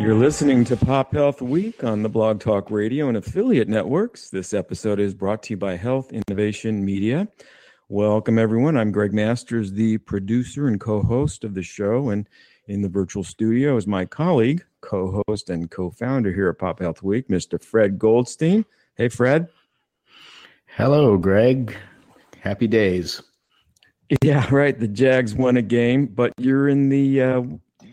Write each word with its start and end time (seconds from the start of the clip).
You're 0.00 0.16
listening 0.16 0.64
to 0.64 0.76
Pop 0.76 1.12
Health 1.12 1.40
Week 1.40 1.84
on 1.84 2.02
the 2.02 2.08
Blog 2.08 2.40
Talk 2.40 2.70
Radio 2.70 3.08
and 3.08 3.16
affiliate 3.16 3.68
networks. 3.68 4.28
This 4.28 4.52
episode 4.52 4.98
is 4.98 5.14
brought 5.14 5.42
to 5.44 5.54
you 5.54 5.56
by 5.56 5.76
Health 5.76 6.12
Innovation 6.12 6.84
Media. 6.84 7.28
Welcome, 7.88 8.38
everyone. 8.38 8.76
I'm 8.76 8.90
Gregg 8.90 9.14
Masters, 9.14 9.72
the 9.72 9.98
producer 9.98 10.66
and 10.66 10.80
co 10.80 11.00
host 11.00 11.44
of 11.44 11.54
the 11.54 11.62
show. 11.62 12.10
And 12.10 12.28
in 12.66 12.82
the 12.82 12.88
virtual 12.88 13.22
studio 13.22 13.76
is 13.76 13.86
my 13.86 14.04
colleague, 14.04 14.64
co 14.80 15.22
host, 15.26 15.48
and 15.48 15.70
co 15.70 15.90
founder 15.90 16.32
here 16.32 16.48
at 16.48 16.58
Pop 16.58 16.80
Health 16.80 17.02
Week, 17.02 17.28
Mr. 17.28 17.62
Fred 17.62 17.98
Goldstein. 17.98 18.64
Hey, 18.96 19.08
Fred. 19.08 19.48
Hello, 20.66 21.16
Gregg. 21.16 21.76
Happy 22.40 22.66
days. 22.66 23.22
Yeah, 24.22 24.46
right. 24.50 24.78
The 24.78 24.88
Jags 24.88 25.34
won 25.34 25.56
a 25.56 25.62
game, 25.62 26.06
but 26.06 26.32
you're 26.36 26.68
in 26.68 26.88
the. 26.88 27.22
Uh, 27.22 27.42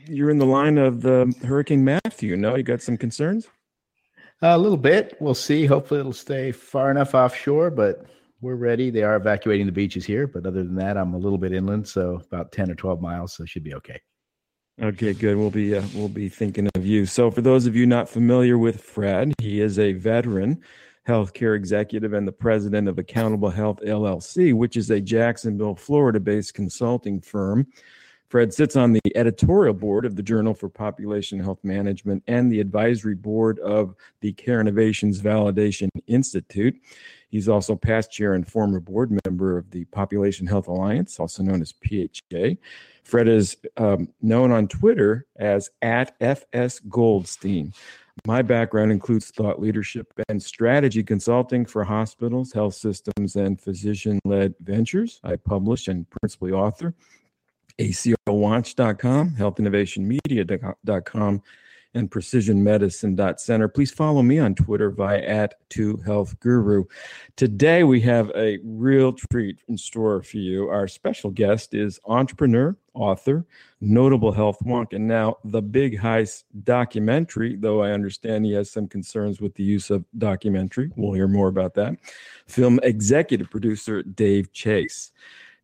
you're 0.07 0.29
in 0.29 0.37
the 0.37 0.45
line 0.45 0.77
of 0.77 1.01
the 1.01 1.33
Hurricane 1.43 1.83
Matthew. 1.83 2.35
No, 2.35 2.55
you 2.55 2.63
got 2.63 2.81
some 2.81 2.97
concerns. 2.97 3.47
a 4.41 4.57
little 4.57 4.77
bit. 4.77 5.17
We'll 5.19 5.33
see. 5.33 5.65
Hopefully, 5.65 5.99
it'll 5.99 6.13
stay 6.13 6.51
far 6.51 6.91
enough 6.91 7.13
offshore, 7.13 7.71
but 7.71 8.05
we're 8.41 8.55
ready. 8.55 8.89
They 8.89 9.03
are 9.03 9.15
evacuating 9.15 9.65
the 9.65 9.71
beaches 9.71 10.05
here, 10.05 10.27
but 10.27 10.45
other 10.45 10.63
than 10.63 10.75
that, 10.75 10.97
I'm 10.97 11.13
a 11.13 11.17
little 11.17 11.37
bit 11.37 11.53
inland, 11.53 11.87
so 11.87 12.21
about 12.25 12.51
10 12.51 12.71
or 12.71 12.75
12 12.75 13.01
miles, 13.01 13.33
so 13.33 13.45
should 13.45 13.63
be 13.63 13.75
okay. 13.75 13.99
Okay, 14.81 15.13
good. 15.13 15.37
We'll 15.37 15.51
be 15.51 15.75
uh, 15.75 15.83
we'll 15.93 16.09
be 16.09 16.27
thinking 16.27 16.67
of 16.75 16.85
you. 16.85 17.05
So, 17.05 17.29
for 17.29 17.41
those 17.41 17.67
of 17.67 17.75
you 17.75 17.85
not 17.85 18.09
familiar 18.09 18.57
with 18.57 18.81
Fred, 18.81 19.33
he 19.39 19.61
is 19.61 19.77
a 19.77 19.93
veteran 19.93 20.61
healthcare 21.07 21.55
executive 21.55 22.13
and 22.13 22.27
the 22.27 22.31
president 22.31 22.87
of 22.87 22.97
Accountable 22.97 23.49
Health 23.49 23.79
LLC, 23.85 24.53
which 24.53 24.77
is 24.77 24.89
a 24.89 25.01
Jacksonville, 25.01 25.75
Florida-based 25.75 26.53
consulting 26.53 27.19
firm. 27.21 27.67
Fred 28.31 28.53
sits 28.53 28.77
on 28.77 28.93
the 28.93 29.01
editorial 29.13 29.73
board 29.73 30.05
of 30.05 30.15
the 30.15 30.23
Journal 30.23 30.53
for 30.53 30.69
Population 30.69 31.37
Health 31.37 31.59
Management 31.63 32.23
and 32.27 32.49
the 32.49 32.61
advisory 32.61 33.13
board 33.13 33.59
of 33.59 33.93
the 34.21 34.31
Care 34.31 34.61
Innovations 34.61 35.19
Validation 35.21 35.89
Institute. 36.07 36.79
He's 37.27 37.49
also 37.49 37.75
past 37.75 38.09
chair 38.09 38.33
and 38.33 38.47
former 38.47 38.79
board 38.79 39.19
member 39.25 39.57
of 39.57 39.69
the 39.71 39.83
Population 39.83 40.47
Health 40.47 40.69
Alliance, 40.69 41.19
also 41.19 41.43
known 41.43 41.61
as 41.61 41.73
PHA. 41.73 42.55
Fred 43.03 43.27
is 43.27 43.57
um, 43.75 44.07
known 44.21 44.53
on 44.53 44.69
Twitter 44.69 45.25
as 45.37 45.69
at 45.81 46.15
FS 46.21 46.79
Goldstein. 46.87 47.73
My 48.25 48.41
background 48.41 48.93
includes 48.93 49.29
thought 49.31 49.59
leadership 49.59 50.13
and 50.29 50.41
strategy 50.41 51.03
consulting 51.03 51.65
for 51.65 51.83
hospitals, 51.83 52.53
health 52.53 52.75
systems, 52.75 53.35
and 53.35 53.59
physician 53.59 54.21
led 54.23 54.53
ventures. 54.61 55.19
I 55.21 55.35
publish 55.35 55.89
and 55.89 56.09
principally 56.09 56.53
author 56.53 56.93
ACOWatch.com, 57.81 59.31
healthinnovationmedia.com, 59.31 61.41
and 61.93 62.09
precisionmedicine.center. 62.09 63.67
Please 63.67 63.91
follow 63.91 64.21
me 64.21 64.39
on 64.39 64.55
Twitter 64.55 64.91
via 64.91 65.19
at 65.19 65.55
2healthguru. 65.71 66.85
Today 67.35 67.83
we 67.83 67.99
have 68.01 68.31
a 68.35 68.59
real 68.63 69.13
treat 69.13 69.59
in 69.67 69.77
store 69.77 70.21
for 70.21 70.37
you. 70.37 70.69
Our 70.69 70.87
special 70.87 71.31
guest 71.31 71.73
is 71.73 71.99
entrepreneur, 72.05 72.77
author, 72.93 73.45
notable 73.81 74.31
health 74.31 74.59
wonk, 74.63 74.93
and 74.93 75.07
now 75.07 75.37
the 75.43 75.61
Big 75.61 75.99
Heist 75.99 76.43
documentary, 76.63 77.57
though 77.57 77.81
I 77.81 77.91
understand 77.91 78.45
he 78.45 78.53
has 78.53 78.71
some 78.71 78.87
concerns 78.87 79.41
with 79.41 79.55
the 79.55 79.63
use 79.63 79.89
of 79.89 80.05
documentary. 80.17 80.91
We'll 80.95 81.13
hear 81.13 81.27
more 81.27 81.49
about 81.49 81.73
that. 81.73 81.97
Film 82.47 82.79
executive 82.83 83.49
producer 83.49 84.01
Dave 84.03 84.53
Chase. 84.53 85.11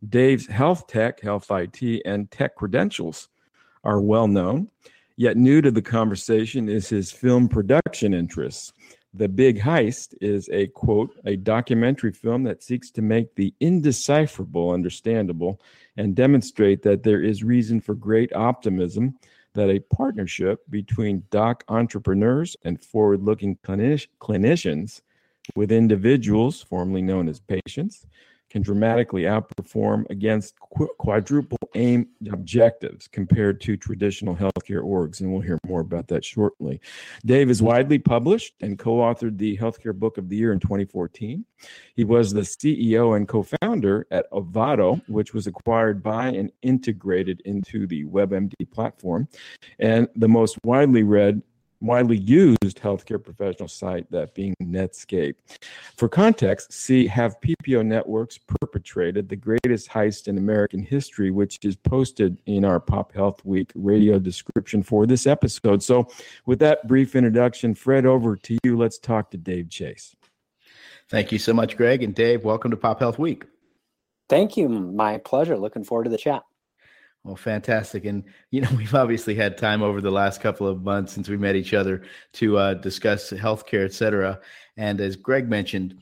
Dave's 0.06 0.46
health 0.46 0.86
tech, 0.86 1.20
health 1.20 1.50
IT, 1.50 2.02
and 2.04 2.30
tech 2.30 2.54
credentials 2.54 3.28
are 3.84 4.00
well 4.00 4.28
known. 4.28 4.68
Yet 5.16 5.36
new 5.36 5.60
to 5.62 5.70
the 5.70 5.82
conversation 5.82 6.68
is 6.68 6.88
his 6.88 7.10
film 7.10 7.48
production 7.48 8.14
interests. 8.14 8.72
The 9.14 9.28
Big 9.28 9.58
Heist 9.58 10.14
is 10.20 10.48
a 10.52 10.68
quote, 10.68 11.18
a 11.24 11.34
documentary 11.34 12.12
film 12.12 12.44
that 12.44 12.62
seeks 12.62 12.90
to 12.92 13.02
make 13.02 13.34
the 13.34 13.52
indecipherable 13.60 14.70
understandable 14.70 15.60
and 15.96 16.14
demonstrate 16.14 16.82
that 16.82 17.02
there 17.02 17.22
is 17.22 17.42
reason 17.42 17.80
for 17.80 17.94
great 17.94 18.32
optimism 18.34 19.18
that 19.54 19.70
a 19.70 19.80
partnership 19.80 20.60
between 20.70 21.24
doc 21.30 21.64
entrepreneurs 21.68 22.56
and 22.64 22.80
forward 22.80 23.22
looking 23.22 23.56
clinic- 23.64 24.08
clinicians 24.20 25.00
with 25.56 25.72
individuals, 25.72 26.62
formerly 26.62 27.02
known 27.02 27.28
as 27.28 27.40
patients, 27.40 28.06
can 28.50 28.62
dramatically 28.62 29.22
outperform 29.22 30.08
against 30.10 30.58
qu- 30.60 30.88
quadruple 30.98 31.58
aim 31.74 32.08
objectives 32.32 33.06
compared 33.08 33.60
to 33.60 33.76
traditional 33.76 34.34
healthcare 34.34 34.82
orgs. 34.82 35.20
And 35.20 35.30
we'll 35.30 35.42
hear 35.42 35.58
more 35.66 35.80
about 35.80 36.08
that 36.08 36.24
shortly. 36.24 36.80
Dave 37.24 37.50
is 37.50 37.62
widely 37.62 37.98
published 37.98 38.54
and 38.60 38.78
co 38.78 38.96
authored 38.96 39.38
the 39.38 39.56
Healthcare 39.56 39.94
Book 39.94 40.18
of 40.18 40.28
the 40.28 40.36
Year 40.36 40.52
in 40.52 40.60
2014. 40.60 41.44
He 41.94 42.04
was 42.04 42.32
the 42.32 42.42
CEO 42.42 43.16
and 43.16 43.26
co 43.26 43.44
founder 43.60 44.06
at 44.10 44.26
Avado, 44.32 45.00
which 45.08 45.34
was 45.34 45.46
acquired 45.46 46.02
by 46.02 46.28
and 46.28 46.52
integrated 46.62 47.42
into 47.44 47.86
the 47.86 48.04
WebMD 48.04 48.54
platform, 48.72 49.28
and 49.78 50.08
the 50.16 50.28
most 50.28 50.58
widely 50.64 51.02
read 51.02 51.42
widely 51.80 52.16
used 52.16 52.80
healthcare 52.80 53.22
professional 53.22 53.68
site, 53.68 54.10
that 54.10 54.34
being 54.34 54.54
Medscape. 54.62 55.34
For 55.96 56.08
context, 56.08 56.72
see 56.72 57.06
Have 57.06 57.40
PPO 57.40 57.84
Networks 57.84 58.38
perpetrated 58.38 59.28
the 59.28 59.36
greatest 59.36 59.88
heist 59.88 60.28
in 60.28 60.38
American 60.38 60.82
history, 60.82 61.30
which 61.30 61.58
is 61.62 61.76
posted 61.76 62.40
in 62.46 62.64
our 62.64 62.80
Pop 62.80 63.12
Health 63.12 63.44
Week 63.44 63.70
radio 63.74 64.18
description 64.18 64.82
for 64.82 65.06
this 65.06 65.26
episode. 65.26 65.82
So, 65.82 66.08
with 66.46 66.58
that 66.60 66.86
brief 66.86 67.14
introduction, 67.14 67.74
Fred, 67.74 68.06
over 68.06 68.36
to 68.36 68.58
you. 68.64 68.76
Let's 68.76 68.98
talk 68.98 69.30
to 69.30 69.36
Dave 69.36 69.70
Chase. 69.70 70.14
Thank 71.08 71.32
you 71.32 71.38
so 71.38 71.52
much, 71.52 71.76
Gregg. 71.76 72.02
And 72.02 72.14
Dave, 72.14 72.44
welcome 72.44 72.70
to 72.70 72.76
Pop 72.76 73.00
Health 73.00 73.18
Week. 73.18 73.44
Thank 74.28 74.56
you. 74.56 74.68
My 74.68 75.18
pleasure. 75.18 75.56
Looking 75.56 75.84
forward 75.84 76.04
to 76.04 76.10
the 76.10 76.18
chat. 76.18 76.42
Well, 77.24 77.36
fantastic. 77.36 78.04
And, 78.04 78.24
you 78.50 78.60
know, 78.60 78.70
we've 78.76 78.94
obviously 78.94 79.34
had 79.34 79.58
time 79.58 79.82
over 79.82 80.00
the 80.00 80.10
last 80.10 80.40
couple 80.40 80.66
of 80.66 80.82
months 80.82 81.12
since 81.12 81.28
we 81.28 81.36
met 81.36 81.56
each 81.56 81.74
other 81.74 82.02
to 82.34 82.58
uh, 82.58 82.74
discuss 82.74 83.30
healthcare, 83.30 83.84
et 83.84 83.92
cetera. 83.92 84.40
And 84.76 85.00
as 85.00 85.16
Gregg 85.16 85.48
mentioned, 85.48 85.98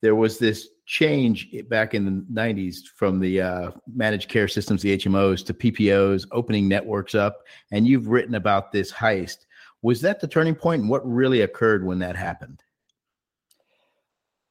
there 0.00 0.14
was 0.14 0.38
this 0.38 0.68
change 0.86 1.48
back 1.68 1.92
in 1.92 2.04
the 2.04 2.24
90s 2.32 2.86
from 2.94 3.20
the 3.20 3.40
uh, 3.40 3.70
managed 3.94 4.28
care 4.28 4.48
systems, 4.48 4.80
the 4.82 4.96
HMOs, 4.96 5.44
to 5.44 5.54
PPOs, 5.54 6.26
opening 6.32 6.68
networks 6.68 7.14
up. 7.14 7.42
And 7.72 7.86
you've 7.86 8.08
written 8.08 8.34
about 8.34 8.72
this 8.72 8.92
heist. 8.92 9.46
Was 9.82 10.00
that 10.00 10.20
the 10.20 10.28
turning 10.28 10.54
point? 10.54 10.82
And 10.82 10.90
what 10.90 11.06
really 11.08 11.42
occurred 11.42 11.84
when 11.84 11.98
that 12.00 12.16
happened? 12.16 12.62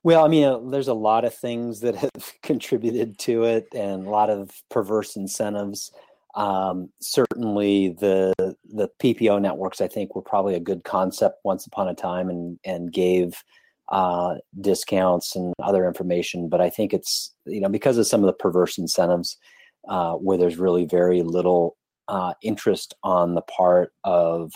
Well, 0.08 0.24
I 0.24 0.30
mean, 0.30 0.46
uh, 0.46 0.60
there's 0.60 0.88
a 0.88 0.94
lot 0.94 1.26
of 1.26 1.36
things 1.36 1.82
that 1.82 1.96
have 2.16 2.42
contributed 2.42 3.20
to 3.20 3.44
it, 3.44 3.68
and 3.76 4.08
a 4.08 4.10
lot 4.10 4.30
of 4.30 4.52
perverse 4.72 5.18
incentives. 5.18 5.92
Um, 6.34 6.92
certainly, 7.02 7.90
the 7.90 8.34
the 8.64 8.88
PPO 9.04 9.42
networks, 9.42 9.82
I 9.82 9.90
think, 9.90 10.16
were 10.16 10.22
probably 10.22 10.56
a 10.56 10.62
good 10.62 10.86
concept 10.86 11.40
once 11.44 11.68
upon 11.68 11.90
a 11.90 11.94
time, 11.94 12.30
and 12.30 12.58
and 12.64 12.94
gave 12.94 13.44
uh, 13.90 14.36
discounts 14.62 15.36
and 15.36 15.54
other 15.62 15.86
information. 15.86 16.48
But 16.48 16.62
I 16.62 16.70
think 16.70 16.94
it's 16.94 17.36
you 17.46 17.60
know 17.60 17.68
because 17.68 17.98
of 17.98 18.08
some 18.08 18.22
of 18.22 18.28
the 18.28 18.42
perverse 18.42 18.78
incentives, 18.78 19.36
uh, 19.90 20.14
where 20.14 20.38
there's 20.38 20.56
really 20.56 20.86
very 20.86 21.22
little 21.22 21.76
uh, 22.08 22.34
interest 22.42 22.94
on 23.04 23.36
the 23.36 23.42
part 23.42 23.92
of 24.06 24.54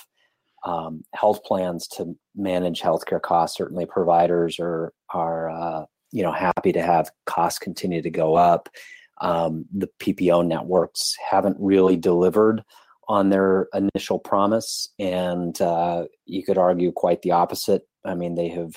um, 0.63 1.03
health 1.13 1.43
plans 1.43 1.87
to 1.87 2.15
manage 2.35 2.81
healthcare 2.81 3.21
costs. 3.21 3.57
Certainly, 3.57 3.87
providers 3.87 4.59
are 4.59 4.93
are 5.09 5.49
uh, 5.49 5.85
you 6.11 6.23
know 6.23 6.31
happy 6.31 6.71
to 6.71 6.81
have 6.81 7.11
costs 7.25 7.59
continue 7.59 8.01
to 8.01 8.09
go 8.09 8.35
up. 8.35 8.69
Um, 9.21 9.65
the 9.73 9.89
PPO 9.99 10.47
networks 10.47 11.15
haven't 11.29 11.57
really 11.59 11.95
delivered 11.95 12.63
on 13.07 13.29
their 13.29 13.67
initial 13.73 14.19
promise, 14.19 14.89
and 14.99 15.59
uh, 15.61 16.05
you 16.25 16.43
could 16.43 16.57
argue 16.57 16.91
quite 16.91 17.21
the 17.21 17.31
opposite. 17.31 17.87
I 18.05 18.15
mean, 18.15 18.35
they 18.35 18.49
have, 18.49 18.73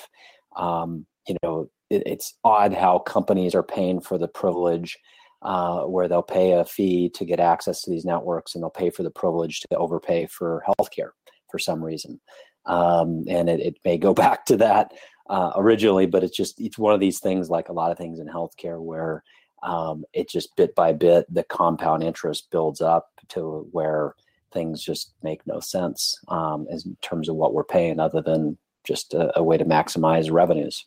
um, 0.55 1.05
you 1.27 1.35
know, 1.41 1.69
it, 1.89 2.03
it's 2.05 2.35
odd 2.43 2.73
how 2.73 2.99
companies 2.99 3.55
are 3.55 3.63
paying 3.63 4.01
for 4.01 4.17
the 4.17 4.27
privilege, 4.27 4.97
uh, 5.41 5.81
where 5.83 6.07
they'll 6.07 6.21
pay 6.21 6.51
a 6.51 6.65
fee 6.65 7.09
to 7.15 7.25
get 7.25 7.39
access 7.39 7.81
to 7.81 7.91
these 7.91 8.05
networks, 8.05 8.53
and 8.53 8.63
they'll 8.63 8.69
pay 8.69 8.89
for 8.89 9.03
the 9.03 9.11
privilege 9.11 9.61
to 9.61 9.77
overpay 9.77 10.27
for 10.27 10.63
healthcare 10.67 11.11
for 11.55 11.59
some 11.59 11.81
reason. 11.81 12.19
Um, 12.65 13.23
and 13.29 13.49
it, 13.49 13.61
it, 13.61 13.77
may 13.85 13.97
go 13.97 14.13
back 14.25 14.45
to 14.47 14.57
that 14.57 14.91
uh, 15.29 15.51
originally, 15.55 16.05
but 16.05 16.21
it's 16.21 16.35
just 16.35 16.59
it's 16.59 16.77
one 16.77 16.93
of 16.93 16.99
these 16.99 17.19
things, 17.19 17.49
like 17.49 17.69
a 17.69 17.73
lot 17.73 17.91
of 17.91 17.97
things 17.97 18.19
in 18.19 18.27
healthcare, 18.27 18.81
where 18.81 19.23
um, 19.63 20.03
it 20.13 20.29
just 20.29 20.55
bit 20.57 20.75
by 20.75 20.91
bit 20.91 21.25
the 21.33 21.43
compound 21.43 22.03
interest 22.03 22.51
builds 22.51 22.81
up 22.81 23.07
to 23.29 23.67
where 23.71 24.15
things 24.51 24.83
just 24.83 25.13
make 25.23 25.47
no 25.47 25.61
sense 25.61 26.19
um, 26.27 26.67
in 26.69 26.97
terms 27.01 27.29
of 27.29 27.35
what 27.35 27.53
we're 27.53 27.63
paying, 27.63 27.99
other 27.99 28.21
than 28.21 28.57
just 28.85 29.13
a, 29.13 29.39
a 29.39 29.43
way 29.43 29.57
to 29.57 29.65
maximize 29.65 30.29
revenues. 30.29 30.85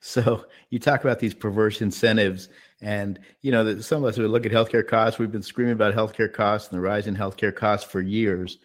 So 0.00 0.44
you 0.70 0.78
talk 0.78 1.04
about 1.04 1.20
these 1.20 1.34
perverse 1.34 1.80
incentives, 1.80 2.50
and 2.82 3.18
you 3.40 3.50
know 3.50 3.64
that 3.64 3.82
some 3.82 4.04
of 4.04 4.08
us 4.10 4.16
who 4.16 4.28
look 4.28 4.44
at 4.44 4.52
healthcare 4.52 4.86
costs. 4.86 5.18
We've 5.18 5.32
been 5.32 5.42
screaming 5.42 5.72
about 5.72 5.94
healthcare 5.94 6.32
costs 6.32 6.68
and 6.68 6.76
the 6.76 6.82
rise 6.82 7.06
in 7.06 7.16
healthcare 7.16 7.54
costs 7.54 7.90
for 7.90 8.02
years. 8.02 8.58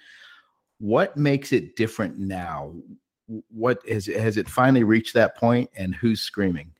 What 0.82 1.16
makes 1.16 1.54
it 1.54 1.76
different 1.76 2.18
now? 2.18 2.74
What 3.50 3.88
has 3.88 4.08
has 4.08 4.36
it 4.36 4.50
finally 4.50 4.84
reached 4.84 5.14
that 5.14 5.38
point, 5.38 5.70
and 5.78 5.94
who's 5.94 6.22
screaming? 6.22 6.72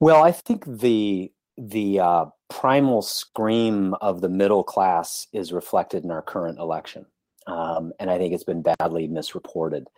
Well, 0.00 0.24
I 0.24 0.32
think 0.32 0.64
the 0.64 1.30
the 1.58 2.00
uh, 2.00 2.24
primal 2.48 3.02
scream 3.02 3.92
of 4.00 4.22
the 4.22 4.30
middle 4.30 4.64
class 4.64 5.26
is 5.34 5.52
reflected 5.52 6.04
in 6.04 6.10
our 6.10 6.22
current 6.22 6.58
election, 6.58 7.04
um, 7.46 7.92
and 8.00 8.10
I 8.10 8.16
think 8.16 8.32
it's 8.32 8.44
been 8.44 8.62
badly 8.62 9.08
misreported. 9.08 9.88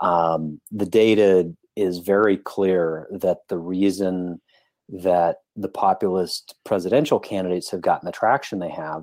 Um, 0.00 0.62
the 0.70 0.86
data 0.86 1.54
is 1.76 1.98
very 1.98 2.38
clear 2.38 3.06
that 3.10 3.40
the 3.50 3.58
reason 3.58 4.40
that 4.88 5.40
the 5.56 5.68
populist 5.68 6.54
presidential 6.64 7.20
candidates 7.20 7.70
have 7.70 7.82
gotten 7.82 8.06
the 8.06 8.12
traction 8.12 8.60
they 8.60 8.70
have 8.70 9.02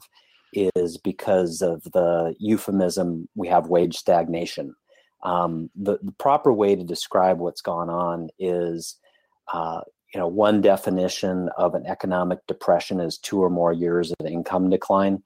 is 0.53 0.97
because 0.97 1.61
of 1.61 1.83
the 1.83 2.35
euphemism 2.39 3.27
we 3.35 3.47
have 3.47 3.67
wage 3.67 3.97
stagnation. 3.97 4.75
Um, 5.23 5.69
the, 5.75 5.99
the, 6.01 6.13
proper 6.13 6.53
way 6.53 6.75
to 6.75 6.83
describe 6.83 7.39
what's 7.39 7.61
gone 7.61 7.89
on 7.89 8.29
is, 8.39 8.95
uh, 9.53 9.81
you 10.13 10.19
know, 10.19 10.27
one 10.27 10.61
definition 10.61 11.49
of 11.57 11.75
an 11.75 11.85
economic 11.85 12.39
depression 12.47 13.01
is 13.01 13.17
two 13.17 13.43
or 13.43 13.49
more 13.49 13.73
years 13.73 14.13
of 14.13 14.25
income 14.25 14.69
decline. 14.69 15.21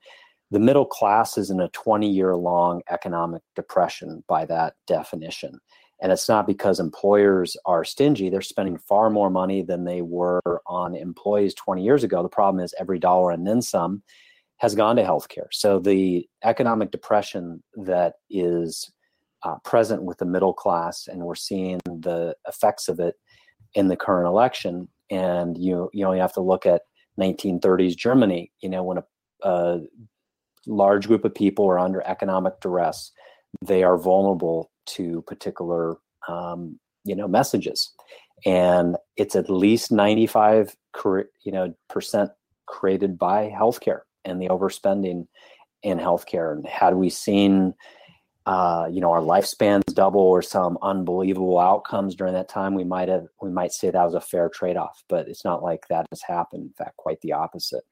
The 0.49 0.59
middle 0.59 0.85
class 0.85 1.37
is 1.37 1.51
in 1.51 1.59
a 1.59 1.69
20 1.69 2.09
year 2.09 2.35
long 2.35 2.81
economic 2.89 3.43
depression 3.55 4.23
by 4.27 4.45
that 4.45 4.73
definition. 4.87 5.59
And 6.01 6.11
it's 6.11 6.27
not 6.27 6.47
because 6.47 6.79
employers 6.79 7.55
are 7.65 7.85
stingy, 7.85 8.29
they're 8.29 8.41
spending 8.41 8.77
far 8.77 9.09
more 9.09 9.29
money 9.29 9.61
than 9.61 9.85
they 9.85 10.01
were 10.01 10.41
on 10.65 10.95
employees 10.95 11.53
20 11.53 11.83
years 11.83 12.03
ago. 12.03 12.21
The 12.23 12.29
problem 12.29 12.63
is 12.63 12.73
every 12.79 12.99
dollar 12.99 13.31
and 13.31 13.47
then 13.47 13.61
some 13.61 14.03
has 14.63 14.75
gone 14.75 14.95
to 14.95 15.03
healthcare. 15.03 15.47
So 15.51 15.77
the 15.77 16.25
economic 16.41 16.89
depression 16.89 17.61
that 17.75 18.13
is 18.29 18.89
uh, 19.43 19.55
present 19.65 20.03
with 20.03 20.19
the 20.19 20.25
middle 20.25 20.53
class, 20.53 21.05
and 21.05 21.19
we're 21.23 21.35
seeing 21.35 21.81
the 21.83 22.33
effects 22.47 22.87
of 22.87 22.97
it 23.01 23.15
in 23.73 23.89
the 23.89 23.97
current 23.97 24.25
election. 24.25 24.87
And 25.11 25.57
you 25.57 25.89
you 25.91 26.05
know 26.05 26.13
have 26.13 26.31
to 26.35 26.41
look 26.41 26.65
at 26.65 26.83
1930s 27.19 27.97
Germany. 27.97 28.53
You 28.61 28.69
know 28.69 28.83
when 28.83 28.99
a, 28.99 29.03
a 29.41 29.81
large 30.65 31.07
group 31.07 31.25
of 31.25 31.35
people 31.35 31.65
are 31.65 31.77
under 31.77 32.01
economic 32.07 32.61
duress, 32.61 33.11
they 33.61 33.83
are 33.83 33.97
vulnerable 33.97 34.71
to 34.95 35.23
particular 35.23 35.97
um, 36.29 36.79
you 37.03 37.17
know 37.17 37.27
messages, 37.27 37.91
and 38.45 38.95
it's 39.17 39.35
at 39.35 39.49
least 39.49 39.91
95 39.91 40.73
you 41.43 41.51
know 41.51 41.73
percent 41.89 42.31
created 42.65 43.19
by 43.19 43.53
healthcare 43.53 44.03
and 44.25 44.41
the 44.41 44.47
overspending 44.47 45.27
in 45.83 45.97
healthcare. 45.97 46.53
And 46.53 46.65
had 46.65 46.95
we 46.95 47.09
seen, 47.09 47.73
uh, 48.45 48.87
you 48.91 49.01
know, 49.01 49.11
our 49.11 49.21
lifespans 49.21 49.85
double 49.93 50.21
or 50.21 50.41
some 50.41 50.77
unbelievable 50.81 51.59
outcomes 51.59 52.15
during 52.15 52.33
that 52.33 52.49
time, 52.49 52.73
we 52.73 52.83
might 52.83 53.09
have 53.09 53.25
we 53.41 53.51
might 53.51 53.71
say 53.71 53.89
that 53.89 54.03
was 54.03 54.15
a 54.15 54.21
fair 54.21 54.49
trade 54.49 54.77
off. 54.77 55.03
But 55.09 55.27
it's 55.27 55.45
not 55.45 55.63
like 55.63 55.87
that 55.89 56.07
has 56.11 56.21
happened. 56.21 56.63
In 56.63 56.73
fact, 56.73 56.97
quite 56.97 57.21
the 57.21 57.33
opposite. 57.33 57.83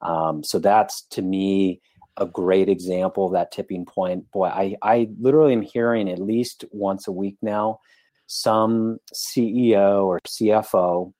Um, 0.00 0.44
so 0.44 0.58
that's 0.58 1.02
to 1.10 1.22
me 1.22 1.80
a 2.16 2.26
great 2.26 2.68
example 2.68 3.26
of 3.26 3.32
that 3.32 3.52
tipping 3.52 3.84
point. 3.84 4.30
Boy, 4.32 4.46
I 4.46 4.76
I 4.82 5.08
literally 5.20 5.52
am 5.52 5.62
hearing 5.62 6.10
at 6.10 6.18
least 6.20 6.64
once 6.70 7.08
a 7.08 7.12
week 7.12 7.36
now 7.42 7.80
some 8.28 8.98
CEO 9.12 10.04
or 10.04 10.20
CFO, 10.26 11.12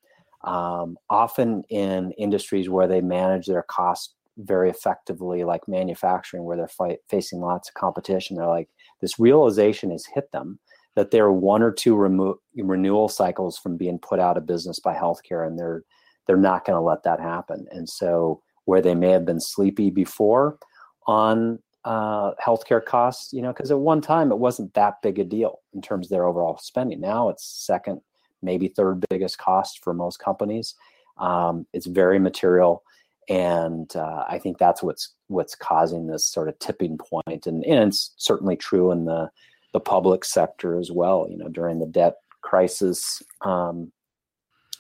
um, 0.45 0.97
often 1.11 1.65
in 1.71 2.13
industries 2.13 2.69
where 2.69 2.87
they 2.87 3.01
manage 3.01 3.47
their 3.47 3.65
cost 3.65 4.15
very 4.39 4.71
effectively 4.71 5.45
like 5.45 5.69
manufacturing 5.69 6.45
where 6.45 6.57
they're 6.57 6.69
fight, 6.69 6.99
facing 7.09 7.41
lots 7.41 7.69
of 7.69 7.75
competition. 7.75 8.37
They're 8.37 8.47
like 8.47 8.69
this 9.01 9.19
realization 9.19 9.91
has 9.91 10.07
hit 10.07 10.31
them 10.33 10.59
that 10.95 11.11
they're 11.11 11.31
one 11.31 11.63
or 11.63 11.71
two 11.71 11.95
remo- 11.95 12.41
renewal 12.57 13.09
cycles 13.09 13.59
from 13.59 13.77
being 13.77 13.99
put 13.99 14.19
out 14.19 14.37
of 14.37 14.47
business 14.47 14.81
by 14.81 14.95
healthcare 14.95 15.47
and 15.47 15.59
they're 15.59 15.83
they're 16.27 16.37
not 16.37 16.65
going 16.67 16.77
to 16.77 16.83
let 16.83 17.03
that 17.05 17.21
happen. 17.21 17.67
And 17.71 17.89
so 17.89 18.43
where 18.67 18.83
they 18.83 18.95
may 18.95 19.11
have 19.11 19.25
been 19.25 19.41
sleepy 19.41 19.91
before 19.91 20.59
on 21.07 21.59
uh, 21.85 22.33
healthcare 22.45 22.85
costs 22.85 23.33
you 23.33 23.41
know 23.41 23.53
because 23.53 23.71
at 23.71 23.79
one 23.79 24.01
time 24.01 24.31
it 24.31 24.39
wasn't 24.39 24.75
that 24.75 25.01
big 25.03 25.19
a 25.19 25.25
deal 25.25 25.61
in 25.73 25.81
terms 25.81 26.07
of 26.07 26.11
their 26.11 26.27
overall 26.27 26.59
spending. 26.59 27.01
Now 27.01 27.29
it's 27.29 27.45
second 27.45 28.01
maybe 28.43 28.69
third 28.69 29.05
biggest 29.09 29.39
cost 29.39 29.83
for 29.83 29.95
most 29.95 30.19
companies. 30.19 30.75
Um, 31.17 31.67
it's 31.73 31.87
very 31.87 32.19
material 32.19 32.83
and 33.29 33.95
uh, 33.95 34.25
I 34.29 34.39
think 34.39 34.59
that's 34.59 34.83
what's 34.83 35.15
what's 35.29 35.55
causing 35.55 36.07
this 36.07 36.27
sort 36.27 36.49
of 36.49 36.59
tipping 36.59 36.97
point, 36.99 37.47
and, 37.47 37.65
and 37.65 37.89
it's 37.89 38.13
certainly 38.17 38.57
true 38.57 38.91
in 38.91 39.05
the 39.05 39.31
the 39.73 39.81
public 39.81 40.25
sector 40.25 40.79
as 40.79 40.91
well. 40.91 41.27
You 41.29 41.37
know, 41.37 41.49
during 41.49 41.79
the 41.79 41.87
debt 41.87 42.17
crisis, 42.41 43.23
um, 43.43 43.93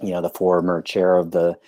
you 0.00 0.10
know, 0.10 0.22
the 0.22 0.30
former 0.30 0.80
chair 0.80 1.16
of 1.16 1.30
the 1.30 1.58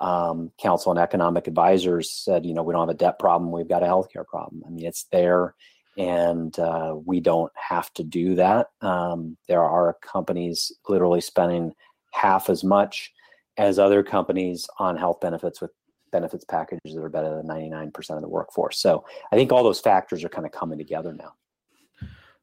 um, 0.00 0.50
Council 0.60 0.90
on 0.90 0.98
Economic 0.98 1.46
Advisors 1.46 2.10
said, 2.10 2.44
you 2.44 2.52
know, 2.52 2.64
we 2.64 2.72
don't 2.72 2.88
have 2.88 2.94
a 2.94 2.98
debt 2.98 3.18
problem, 3.18 3.52
we've 3.52 3.68
got 3.68 3.84
a 3.84 3.86
healthcare 3.86 4.26
problem. 4.26 4.62
I 4.66 4.70
mean, 4.70 4.84
it's 4.84 5.04
there, 5.12 5.54
and 5.96 6.58
uh, 6.58 6.96
we 7.04 7.20
don't 7.20 7.52
have 7.54 7.92
to 7.94 8.02
do 8.02 8.34
that. 8.34 8.70
Um, 8.80 9.36
there 9.46 9.62
are 9.62 9.96
companies 10.02 10.72
literally 10.88 11.20
spending 11.20 11.74
half 12.12 12.50
as 12.50 12.64
much 12.64 13.12
as 13.56 13.78
other 13.78 14.02
companies 14.02 14.66
on 14.80 14.96
health 14.96 15.20
benefits 15.20 15.60
with 15.60 15.70
benefits 16.14 16.44
packages 16.44 16.94
that 16.94 17.02
are 17.02 17.08
better 17.08 17.34
than 17.34 17.48
99% 17.48 18.10
of 18.10 18.22
the 18.22 18.28
workforce. 18.28 18.78
So 18.78 19.04
I 19.32 19.36
think 19.36 19.50
all 19.50 19.64
those 19.64 19.80
factors 19.80 20.22
are 20.22 20.28
kind 20.28 20.46
of 20.46 20.52
coming 20.52 20.78
together 20.78 21.12
now. 21.12 21.34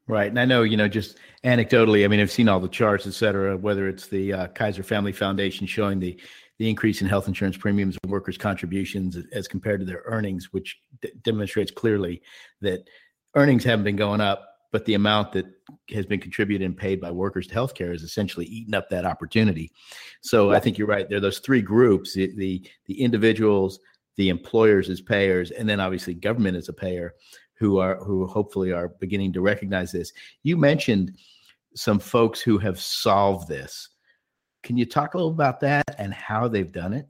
Right. 0.07 0.29
And 0.29 0.37
I 0.37 0.43
know, 0.43 0.63
you 0.63 0.75
know, 0.75 0.89
just 0.89 1.17
anecdotally, 1.45 2.03
I 2.03 2.09
mean, 2.09 2.19
I've 2.19 2.31
seen 2.31 2.49
all 2.49 2.59
the 2.59 2.67
charts, 2.67 3.07
et 3.07 3.13
cetera, 3.13 3.55
whether 3.55 3.87
it's 3.87 4.07
the 4.07 4.33
uh, 4.33 4.47
Kaiser 4.47 4.83
Family 4.83 5.13
Foundation 5.13 5.65
showing 5.65 6.01
the, 6.01 6.19
the 6.59 6.69
increase 6.69 7.01
in 7.01 7.07
health 7.07 7.29
insurance 7.29 7.55
premiums 7.55 7.97
and 8.03 8.11
workers' 8.11 8.37
contributions 8.37 9.17
as 9.31 9.47
compared 9.47 9.79
to 9.79 9.85
their 9.85 10.01
earnings, 10.03 10.51
which 10.51 10.77
d- 11.01 11.13
demonstrates 11.23 11.71
clearly 11.71 12.21
that 12.59 12.89
earnings 13.35 13.63
haven't 13.63 13.85
been 13.85 13.95
going 13.95 14.19
up 14.19 14.50
but 14.71 14.85
the 14.85 14.93
amount 14.93 15.33
that 15.33 15.45
has 15.89 16.05
been 16.05 16.19
contributed 16.19 16.65
and 16.65 16.77
paid 16.77 17.01
by 17.01 17.11
workers 17.11 17.47
to 17.47 17.55
healthcare 17.55 17.91
has 17.91 18.03
essentially 18.03 18.45
eaten 18.45 18.73
up 18.73 18.89
that 18.89 19.05
opportunity. 19.05 19.71
So 20.21 20.51
I 20.51 20.59
think 20.59 20.77
you're 20.77 20.87
right. 20.87 21.07
There 21.07 21.17
are 21.17 21.21
those 21.21 21.39
three 21.39 21.61
groups: 21.61 22.13
the, 22.13 22.33
the 22.35 22.65
the, 22.85 23.01
individuals, 23.01 23.79
the 24.17 24.29
employers 24.29 24.89
as 24.89 25.01
payers, 25.01 25.51
and 25.51 25.67
then 25.67 25.79
obviously 25.79 26.13
government 26.13 26.57
as 26.57 26.69
a 26.69 26.73
payer, 26.73 27.13
who 27.55 27.77
are 27.79 27.97
who 28.03 28.25
hopefully 28.27 28.71
are 28.71 28.89
beginning 28.99 29.33
to 29.33 29.41
recognize 29.41 29.91
this. 29.91 30.13
You 30.43 30.57
mentioned 30.57 31.17
some 31.75 31.99
folks 31.99 32.41
who 32.41 32.57
have 32.57 32.79
solved 32.79 33.47
this. 33.47 33.89
Can 34.63 34.77
you 34.77 34.85
talk 34.85 35.13
a 35.13 35.17
little 35.17 35.31
about 35.31 35.59
that 35.61 35.95
and 35.97 36.13
how 36.13 36.47
they've 36.47 36.71
done 36.71 36.93
it? 36.93 37.07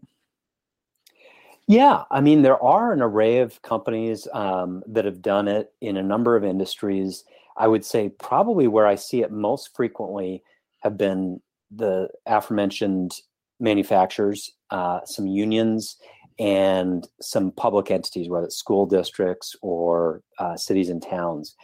Yeah, 1.67 2.03
I 2.11 2.21
mean, 2.21 2.41
there 2.41 2.61
are 2.61 2.91
an 2.91 3.01
array 3.01 3.39
of 3.39 3.61
companies 3.61 4.27
um, 4.33 4.83
that 4.87 5.05
have 5.05 5.21
done 5.21 5.47
it 5.47 5.71
in 5.79 5.97
a 5.97 6.03
number 6.03 6.35
of 6.35 6.43
industries. 6.43 7.23
I 7.61 7.67
would 7.67 7.85
say 7.85 8.09
probably 8.09 8.67
where 8.67 8.87
I 8.87 8.95
see 8.95 9.21
it 9.21 9.31
most 9.31 9.75
frequently 9.75 10.41
have 10.79 10.97
been 10.97 11.41
the 11.69 12.09
aforementioned 12.25 13.11
manufacturers, 13.59 14.49
uh, 14.71 15.01
some 15.05 15.27
unions, 15.27 15.97
and 16.39 17.07
some 17.21 17.51
public 17.51 17.91
entities, 17.91 18.29
whether 18.29 18.47
it's 18.47 18.57
school 18.57 18.87
districts 18.87 19.55
or 19.61 20.23
uh, 20.39 20.57
cities 20.57 20.89
and 20.89 21.03
towns. 21.03 21.55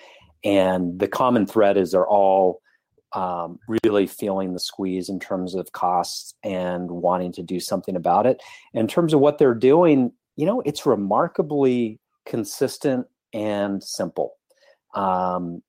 and 0.44 1.00
the 1.00 1.08
common 1.08 1.48
thread 1.48 1.78
is 1.78 1.92
they're 1.92 2.08
all 2.08 2.62
um, 3.14 3.58
really 3.84 4.06
feeling 4.06 4.54
the 4.54 4.60
squeeze 4.60 5.10
in 5.10 5.20
terms 5.20 5.56
of 5.56 5.72
costs 5.72 6.36
and 6.44 6.92
wanting 6.92 7.32
to 7.32 7.42
do 7.42 7.60
something 7.60 7.96
about 7.96 8.28
it. 8.28 8.40
In 8.76 8.88
terms 8.88 9.16
of 9.16 9.20
what 9.20 9.40
they're 9.40 9.56
doing, 9.56 10.12
you 10.36 10.46
know, 10.46 10.62
it's 10.62 10.86
remarkably 10.86 12.00
consistent 12.28 13.08
and 13.34 13.84
simple. 13.84 14.34
Um, 14.94 15.64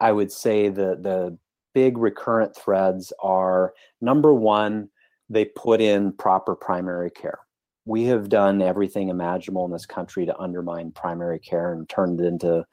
I 0.00 0.12
would 0.12 0.32
say 0.32 0.68
the 0.68 0.96
the 1.00 1.36
big 1.74 1.98
recurrent 1.98 2.56
threads 2.56 3.12
are 3.22 3.72
number 4.00 4.32
one, 4.34 4.88
they 5.28 5.44
put 5.44 5.80
in 5.80 6.12
proper 6.12 6.54
primary 6.54 7.10
care. 7.10 7.38
We 7.84 8.04
have 8.04 8.28
done 8.28 8.60
everything 8.62 9.08
imaginable 9.08 9.64
in 9.64 9.72
this 9.72 9.86
country 9.86 10.26
to 10.26 10.38
undermine 10.38 10.92
primary 10.92 11.38
care 11.38 11.72
and 11.72 11.88
turned 11.88 12.20
it 12.20 12.26
into 12.26 12.64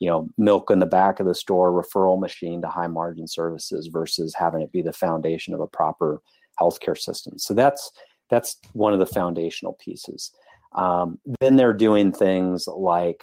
you 0.00 0.08
know 0.08 0.28
milk 0.36 0.70
in 0.70 0.78
the 0.78 0.86
back 0.86 1.20
of 1.20 1.26
the 1.26 1.34
store 1.34 1.70
referral 1.72 2.20
machine 2.20 2.60
to 2.62 2.68
high 2.68 2.86
margin 2.86 3.26
services 3.26 3.86
versus 3.86 4.34
having 4.34 4.60
it 4.62 4.72
be 4.72 4.82
the 4.82 4.92
foundation 4.92 5.54
of 5.54 5.60
a 5.60 5.66
proper 5.66 6.20
healthcare 6.60 6.98
system. 6.98 7.38
So 7.38 7.54
that's 7.54 7.90
that's 8.30 8.58
one 8.72 8.92
of 8.92 8.98
the 8.98 9.06
foundational 9.06 9.74
pieces. 9.74 10.32
Um, 10.72 11.18
then 11.40 11.56
they're 11.56 11.72
doing 11.72 12.12
things 12.12 12.66
like 12.66 13.22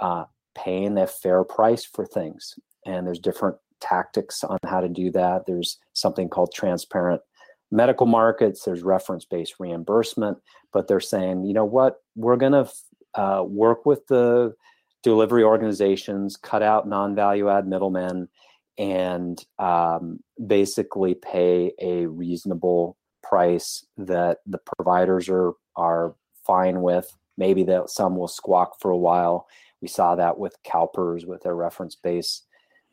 uh, 0.00 0.24
paying 0.54 0.98
a 0.98 1.06
fair 1.06 1.44
price 1.44 1.84
for 1.84 2.04
things 2.04 2.56
and 2.90 3.06
there's 3.06 3.18
different 3.18 3.56
tactics 3.80 4.44
on 4.44 4.58
how 4.66 4.80
to 4.80 4.88
do 4.88 5.10
that 5.10 5.46
there's 5.46 5.78
something 5.94 6.28
called 6.28 6.52
transparent 6.54 7.22
medical 7.70 8.06
markets 8.06 8.64
there's 8.64 8.82
reference 8.82 9.24
based 9.24 9.54
reimbursement 9.58 10.36
but 10.72 10.86
they're 10.86 11.00
saying 11.00 11.44
you 11.44 11.54
know 11.54 11.64
what 11.64 11.96
we're 12.14 12.36
going 12.36 12.52
to 12.52 12.68
uh, 13.14 13.42
work 13.46 13.86
with 13.86 14.06
the 14.06 14.54
delivery 15.02 15.42
organizations, 15.42 16.36
cut 16.36 16.62
out 16.62 16.88
non 16.88 17.14
value 17.14 17.48
add 17.48 17.66
middlemen, 17.66 18.28
and 18.78 19.44
um, 19.58 20.20
basically 20.46 21.14
pay 21.14 21.72
a 21.80 22.06
reasonable 22.06 22.96
price 23.22 23.86
that 23.96 24.38
the 24.46 24.58
providers 24.76 25.28
are 25.28 25.52
are 25.76 26.14
fine 26.46 26.82
with. 26.82 27.06
Maybe 27.36 27.62
that 27.64 27.90
some 27.90 28.16
will 28.16 28.28
squawk 28.28 28.80
for 28.80 28.90
a 28.90 28.98
while. 28.98 29.46
We 29.80 29.88
saw 29.88 30.14
that 30.16 30.38
with 30.38 30.56
CalPERS 30.66 31.26
with 31.26 31.42
their 31.42 31.54
reference 31.54 31.94
base 31.94 32.42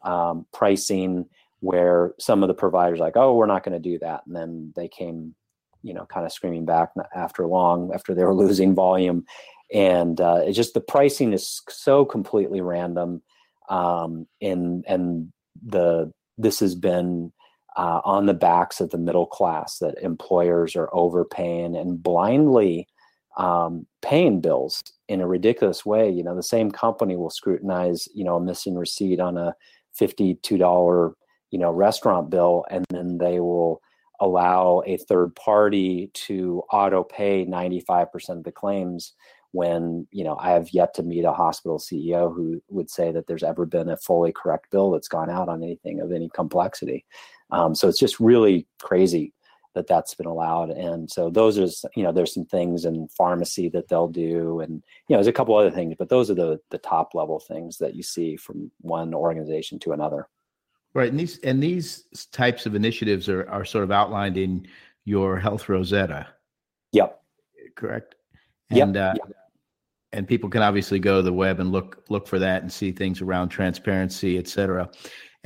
um, 0.04 0.46
pricing, 0.54 1.25
where 1.60 2.13
some 2.20 2.44
of 2.44 2.48
the 2.48 2.54
providers 2.54 3.00
like, 3.00 3.18
oh, 3.18 3.34
we're 3.34 3.46
not 3.46 3.63
going 3.63 3.82
to 3.82 3.89
do 3.89 4.00
that, 4.00 4.22
and 4.25 4.36
then 4.36 4.74
they 4.75 4.88
came, 4.88 5.36
you 5.84 5.94
know, 5.94 6.06
kind 6.06 6.25
of 6.25 6.32
screaming 6.32 6.66
back 6.66 6.92
after 7.16 7.46
long 7.48 7.92
after 7.94 8.13
they 8.13 8.24
were 8.24 8.36
losing 8.46 8.75
volume. 8.75 9.25
And 9.74 10.22
uh, 10.22 10.42
it's 10.46 10.56
just 10.56 10.74
the 10.74 10.82
pricing 10.82 11.34
is 11.34 11.62
so 11.70 12.06
completely 12.06 12.62
random 12.62 13.22
um, 13.70 14.27
and 14.42 14.86
and 14.88 15.32
the 15.66 16.12
this 16.38 16.60
has 16.60 16.75
been 16.75 17.32
uh, 17.75 18.01
on 18.04 18.25
the 18.25 18.34
backs 18.34 18.80
of 18.80 18.89
the 18.89 18.98
middle 18.98 19.25
class 19.25 19.80
that 19.80 20.01
employers 20.01 20.75
are 20.75 20.89
overpaying 20.94 21.75
and 21.75 22.01
blindly 22.01 22.88
um, 23.38 23.86
paying 24.01 24.42
bills 24.42 24.84
in 25.08 25.22
a 25.22 25.27
ridiculous 25.27 25.86
way. 25.86 26.10
You 26.10 26.24
know 26.24 26.36
the 26.36 26.44
same 26.44 26.72
company 26.72 27.16
will 27.16 27.30
scrutinize 27.30 28.08
you 28.13 28.24
know 28.24 28.38
a 28.38 28.42
missing 28.42 28.75
receipt 28.75 29.20
on 29.20 29.38
a 29.38 29.54
$52 30.00 31.13
you 31.51 31.60
know 31.60 31.72
restaurant 31.72 32.30
bill 32.30 32.66
and 32.70 32.86
then 32.89 33.18
they 33.18 33.39
will 33.39 33.82
allow 34.20 34.82
a 34.86 34.98
third 34.98 35.36
party 35.36 36.10
to 36.13 36.63
auto 36.72 37.04
pay 37.04 37.46
95% 37.46 38.30
of 38.30 38.44
the 38.44 38.51
claims 38.51 39.13
when 39.51 40.08
you 40.12 40.24
know 40.24 40.38
I 40.39 40.51
have 40.51 40.74
yet 40.74 40.94
to 40.96 41.04
meet 41.04 41.24
a 41.24 41.32
hospital 41.32 41.80
CEO 41.80 42.34
who 42.34 42.62
would 42.70 42.89
say 42.89 43.12
that 43.12 43.27
there's 43.27 43.44
ever 43.44 43.66
been 43.66 43.89
a 43.89 43.98
fully 43.98 44.32
correct 44.32 44.72
bill 44.72 44.92
that's 44.92 45.08
gone 45.08 45.30
out 45.30 45.50
on 45.50 45.63
anything 45.63 46.01
of 46.01 46.12
any 46.12 46.30
complexity. 46.30 47.06
Um, 47.51 47.74
so 47.74 47.88
it's 47.88 48.00
just 48.00 48.20
really 48.20 48.68
crazy 48.82 49.34
that 49.77 49.88
that's 49.88 50.13
been 50.13 50.27
allowed. 50.27 50.69
And 50.72 51.10
so 51.10 51.29
those 51.29 51.57
are 51.57 51.89
you 51.96 52.03
know 52.03 52.12
there's 52.12 52.34
some 52.34 52.46
things 52.46 52.86
in 52.86 53.07
pharmacy 53.10 53.69
that 53.69 53.88
they'll 53.88 54.07
do, 54.07 54.60
and 54.60 54.84
you 55.07 55.13
know 55.13 55.17
there's 55.17 55.27
a 55.27 55.34
couple 55.34 55.55
other 55.55 55.72
things, 55.72 55.96
but 55.98 56.10
those 56.10 56.29
are 56.29 56.36
the 56.36 56.60
the 56.69 56.77
top 56.79 57.15
level 57.15 57.39
things 57.39 57.77
that 57.77 57.96
you 57.96 58.03
see 58.03 58.36
from 58.36 58.72
one 58.81 59.13
organization 59.13 59.79
to 59.79 59.93
another. 59.93 60.27
Right, 60.93 61.10
and 61.10 61.19
these 61.19 61.39
and 61.39 61.63
these 61.63 62.03
types 62.31 62.65
of 62.65 62.75
initiatives 62.75 63.29
are 63.29 63.50
are 63.50 63.65
sort 63.65 63.84
of 63.86 63.91
outlined 63.91 64.38
in 64.38 64.67
your 65.05 65.38
Health 65.39 65.69
Rosetta. 65.69 66.27
Yep. 66.91 67.22
Correct 67.75 68.15
and 68.69 68.96
yep. 68.96 69.15
Uh, 69.15 69.17
yep. 69.27 69.38
and 70.13 70.27
people 70.27 70.50
can 70.50 70.62
obviously 70.62 71.00
go 71.00 71.17
to 71.17 71.22
the 71.22 71.34
web 71.34 71.60
and 71.60 71.72
look 71.72 72.03
look 72.10 72.27
for 72.27 72.39
that 72.39 72.62
and 72.62 72.72
see 72.72 72.91
things 72.91 73.22
around 73.22 73.50
transparency, 73.50 74.38
et 74.38 74.48
cetera. 74.48 74.89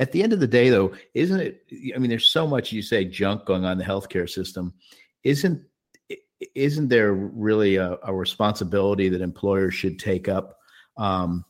At 0.02 0.10
the 0.10 0.20
end 0.20 0.32
of 0.32 0.40
the 0.40 0.48
day, 0.48 0.68
though, 0.68 0.92
isn't 1.14 1.38
it? 1.38 1.64
I 1.94 1.98
mean, 2.00 2.10
there's 2.10 2.28
so 2.28 2.44
much 2.44 2.72
you 2.72 2.82
say 2.82 3.04
junk 3.04 3.44
going 3.44 3.64
on 3.64 3.72
in 3.72 3.78
the 3.78 3.84
healthcare 3.84 4.28
system. 4.28 4.74
Isn't 5.22 5.62
isn't 6.56 6.88
there 6.88 7.12
really 7.12 7.76
a, 7.76 7.96
a 8.02 8.12
responsibility 8.12 9.08
that 9.08 9.20
employers 9.20 9.74
should 9.74 10.00
take 10.00 10.26
up? 10.26 10.58
Um, 10.96 11.44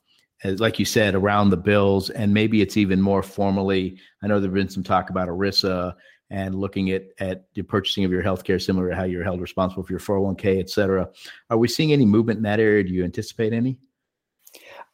as, 0.45 0.61
like 0.61 0.79
you 0.79 0.85
said, 0.85 1.15
around 1.15 1.49
the 1.49 1.57
bills, 1.57 2.11
and 2.11 2.35
maybe 2.35 2.61
it's 2.61 2.77
even 2.77 3.01
more 3.01 3.23
formally. 3.23 3.99
I 4.23 4.27
know 4.27 4.39
there's 4.39 4.53
been 4.53 4.69
some 4.69 4.83
talk 4.83 5.09
about 5.09 5.29
ERISA 5.29 5.95
and 6.29 6.55
looking 6.55 6.91
at 6.91 7.05
at 7.21 7.47
the 7.55 7.63
purchasing 7.63 8.05
of 8.05 8.11
your 8.11 8.23
healthcare 8.23 8.61
similar 8.61 8.91
to 8.91 8.97
how 8.97 9.05
you're 9.05 9.25
held 9.25 9.41
responsible 9.41 9.83
for 9.83 9.95
your 9.95 10.01
401k, 10.01 10.61
et 10.61 10.69
cetera. 10.69 11.09
Are 11.49 11.57
we 11.57 11.69
seeing 11.69 11.95
any 11.95 12.05
movement 12.05 12.37
in 12.37 12.43
that 12.43 12.61
area? 12.61 12.85
Do 12.85 12.93
you 12.93 13.03
anticipate 13.03 13.55
any? 13.55 13.79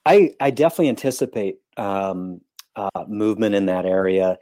I 0.06 0.36
I 0.38 0.52
definitely 0.52 0.90
anticipate 0.90 1.56
um, 1.76 2.40
uh, 2.78 3.04
movement 3.08 3.54
in 3.54 3.66
that 3.66 3.84
area. 3.84 4.38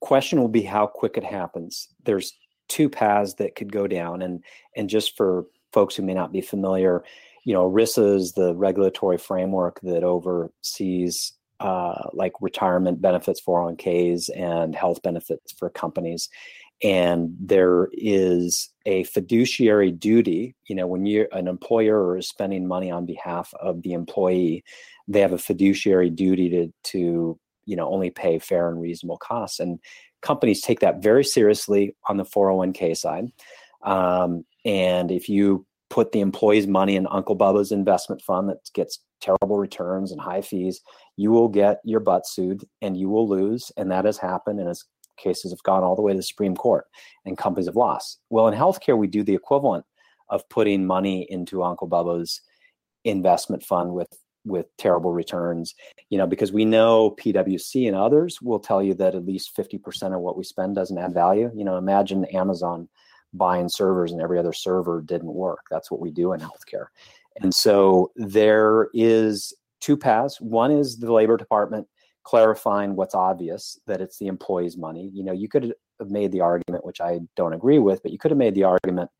Question 0.00 0.40
will 0.40 0.48
be 0.48 0.62
how 0.62 0.86
quick 0.86 1.16
it 1.16 1.24
happens. 1.24 1.88
There's 2.04 2.36
two 2.68 2.88
paths 2.88 3.34
that 3.34 3.56
could 3.56 3.72
go 3.72 3.86
down, 3.86 4.22
and 4.22 4.44
and 4.76 4.88
just 4.88 5.16
for 5.16 5.46
folks 5.72 5.96
who 5.96 6.02
may 6.02 6.14
not 6.14 6.32
be 6.32 6.40
familiar, 6.40 7.02
you 7.44 7.54
know, 7.54 7.68
ERISA 7.70 8.16
is 8.16 8.32
the 8.32 8.54
regulatory 8.54 9.18
framework 9.18 9.80
that 9.82 10.04
oversees 10.04 11.32
uh, 11.60 12.08
like 12.12 12.32
retirement 12.40 13.00
benefits, 13.00 13.40
401ks, 13.40 14.28
and 14.36 14.74
health 14.74 15.02
benefits 15.02 15.52
for 15.52 15.70
companies. 15.70 16.28
And 16.82 17.34
there 17.40 17.88
is 17.92 18.70
a 18.86 19.02
fiduciary 19.04 19.90
duty. 19.90 20.54
You 20.68 20.76
know, 20.76 20.86
when 20.86 21.06
you're 21.06 21.26
an 21.32 21.48
employer 21.48 22.16
is 22.16 22.28
spending 22.28 22.68
money 22.68 22.90
on 22.90 23.06
behalf 23.06 23.52
of 23.60 23.82
the 23.82 23.94
employee, 23.94 24.62
they 25.08 25.20
have 25.20 25.32
a 25.32 25.38
fiduciary 25.38 26.10
duty 26.10 26.48
to 26.50 26.72
to 26.92 27.38
you 27.68 27.76
know 27.76 27.88
only 27.88 28.10
pay 28.10 28.38
fair 28.38 28.68
and 28.70 28.80
reasonable 28.80 29.18
costs. 29.18 29.60
And 29.60 29.78
companies 30.22 30.62
take 30.62 30.80
that 30.80 31.02
very 31.02 31.22
seriously 31.22 31.94
on 32.08 32.16
the 32.16 32.24
401k 32.24 32.96
side. 32.96 33.26
Um, 33.82 34.44
and 34.64 35.12
if 35.12 35.28
you 35.28 35.66
put 35.90 36.12
the 36.12 36.20
employee's 36.20 36.66
money 36.66 36.96
in 36.96 37.06
Uncle 37.10 37.36
Bubba's 37.36 37.70
investment 37.70 38.22
fund 38.22 38.48
that 38.48 38.58
gets 38.74 39.00
terrible 39.20 39.58
returns 39.58 40.10
and 40.10 40.20
high 40.20 40.40
fees, 40.40 40.80
you 41.16 41.30
will 41.30 41.48
get 41.48 41.80
your 41.84 42.00
butt 42.00 42.26
sued 42.26 42.64
and 42.82 42.96
you 42.96 43.08
will 43.08 43.28
lose. 43.28 43.70
And 43.76 43.90
that 43.90 44.04
has 44.04 44.18
happened. 44.18 44.60
And 44.60 44.68
as 44.68 44.84
cases 45.18 45.52
have 45.52 45.62
gone 45.62 45.82
all 45.82 45.96
the 45.96 46.02
way 46.02 46.12
to 46.12 46.16
the 46.16 46.22
Supreme 46.22 46.56
Court 46.56 46.86
and 47.24 47.36
companies 47.36 47.66
have 47.66 47.76
lost. 47.76 48.20
Well, 48.30 48.48
in 48.48 48.54
healthcare, 48.54 48.96
we 48.96 49.08
do 49.08 49.22
the 49.22 49.34
equivalent 49.34 49.84
of 50.30 50.48
putting 50.48 50.86
money 50.86 51.26
into 51.28 51.62
Uncle 51.62 51.88
Bubba's 51.88 52.40
investment 53.04 53.62
fund 53.62 53.92
with 53.92 54.08
with 54.44 54.66
terrible 54.78 55.12
returns 55.12 55.74
you 56.10 56.18
know 56.18 56.26
because 56.26 56.52
we 56.52 56.64
know 56.64 57.14
pwc 57.20 57.86
and 57.86 57.96
others 57.96 58.40
will 58.40 58.60
tell 58.60 58.82
you 58.82 58.94
that 58.94 59.14
at 59.14 59.26
least 59.26 59.56
50% 59.56 60.14
of 60.14 60.20
what 60.20 60.36
we 60.36 60.44
spend 60.44 60.74
doesn't 60.74 60.98
add 60.98 61.12
value 61.12 61.50
you 61.54 61.64
know 61.64 61.76
imagine 61.76 62.24
amazon 62.26 62.88
buying 63.34 63.68
servers 63.68 64.12
and 64.12 64.22
every 64.22 64.38
other 64.38 64.52
server 64.52 65.02
didn't 65.02 65.32
work 65.32 65.66
that's 65.70 65.90
what 65.90 66.00
we 66.00 66.10
do 66.10 66.32
in 66.32 66.40
healthcare 66.40 66.86
and 67.40 67.54
so 67.54 68.10
there 68.16 68.88
is 68.94 69.54
two 69.80 69.96
paths. 69.96 70.40
One 70.40 70.70
is 70.70 70.98
the 70.98 71.12
labor 71.12 71.36
department 71.36 71.86
clarifying 72.24 72.94
what's 72.94 73.14
obvious 73.14 73.78
that 73.86 74.00
it's 74.00 74.18
the 74.18 74.26
employee's 74.26 74.76
money. 74.76 75.10
You 75.12 75.24
know, 75.24 75.32
you 75.32 75.48
could 75.48 75.74
have 75.98 76.10
made 76.10 76.32
the 76.32 76.40
argument, 76.40 76.84
which 76.84 77.00
I 77.00 77.20
don't 77.36 77.54
agree 77.54 77.78
with, 77.78 78.02
but 78.02 78.12
you 78.12 78.18
could 78.18 78.30
have 78.30 78.38
made 78.38 78.54
the 78.54 78.64
argument 78.64 79.10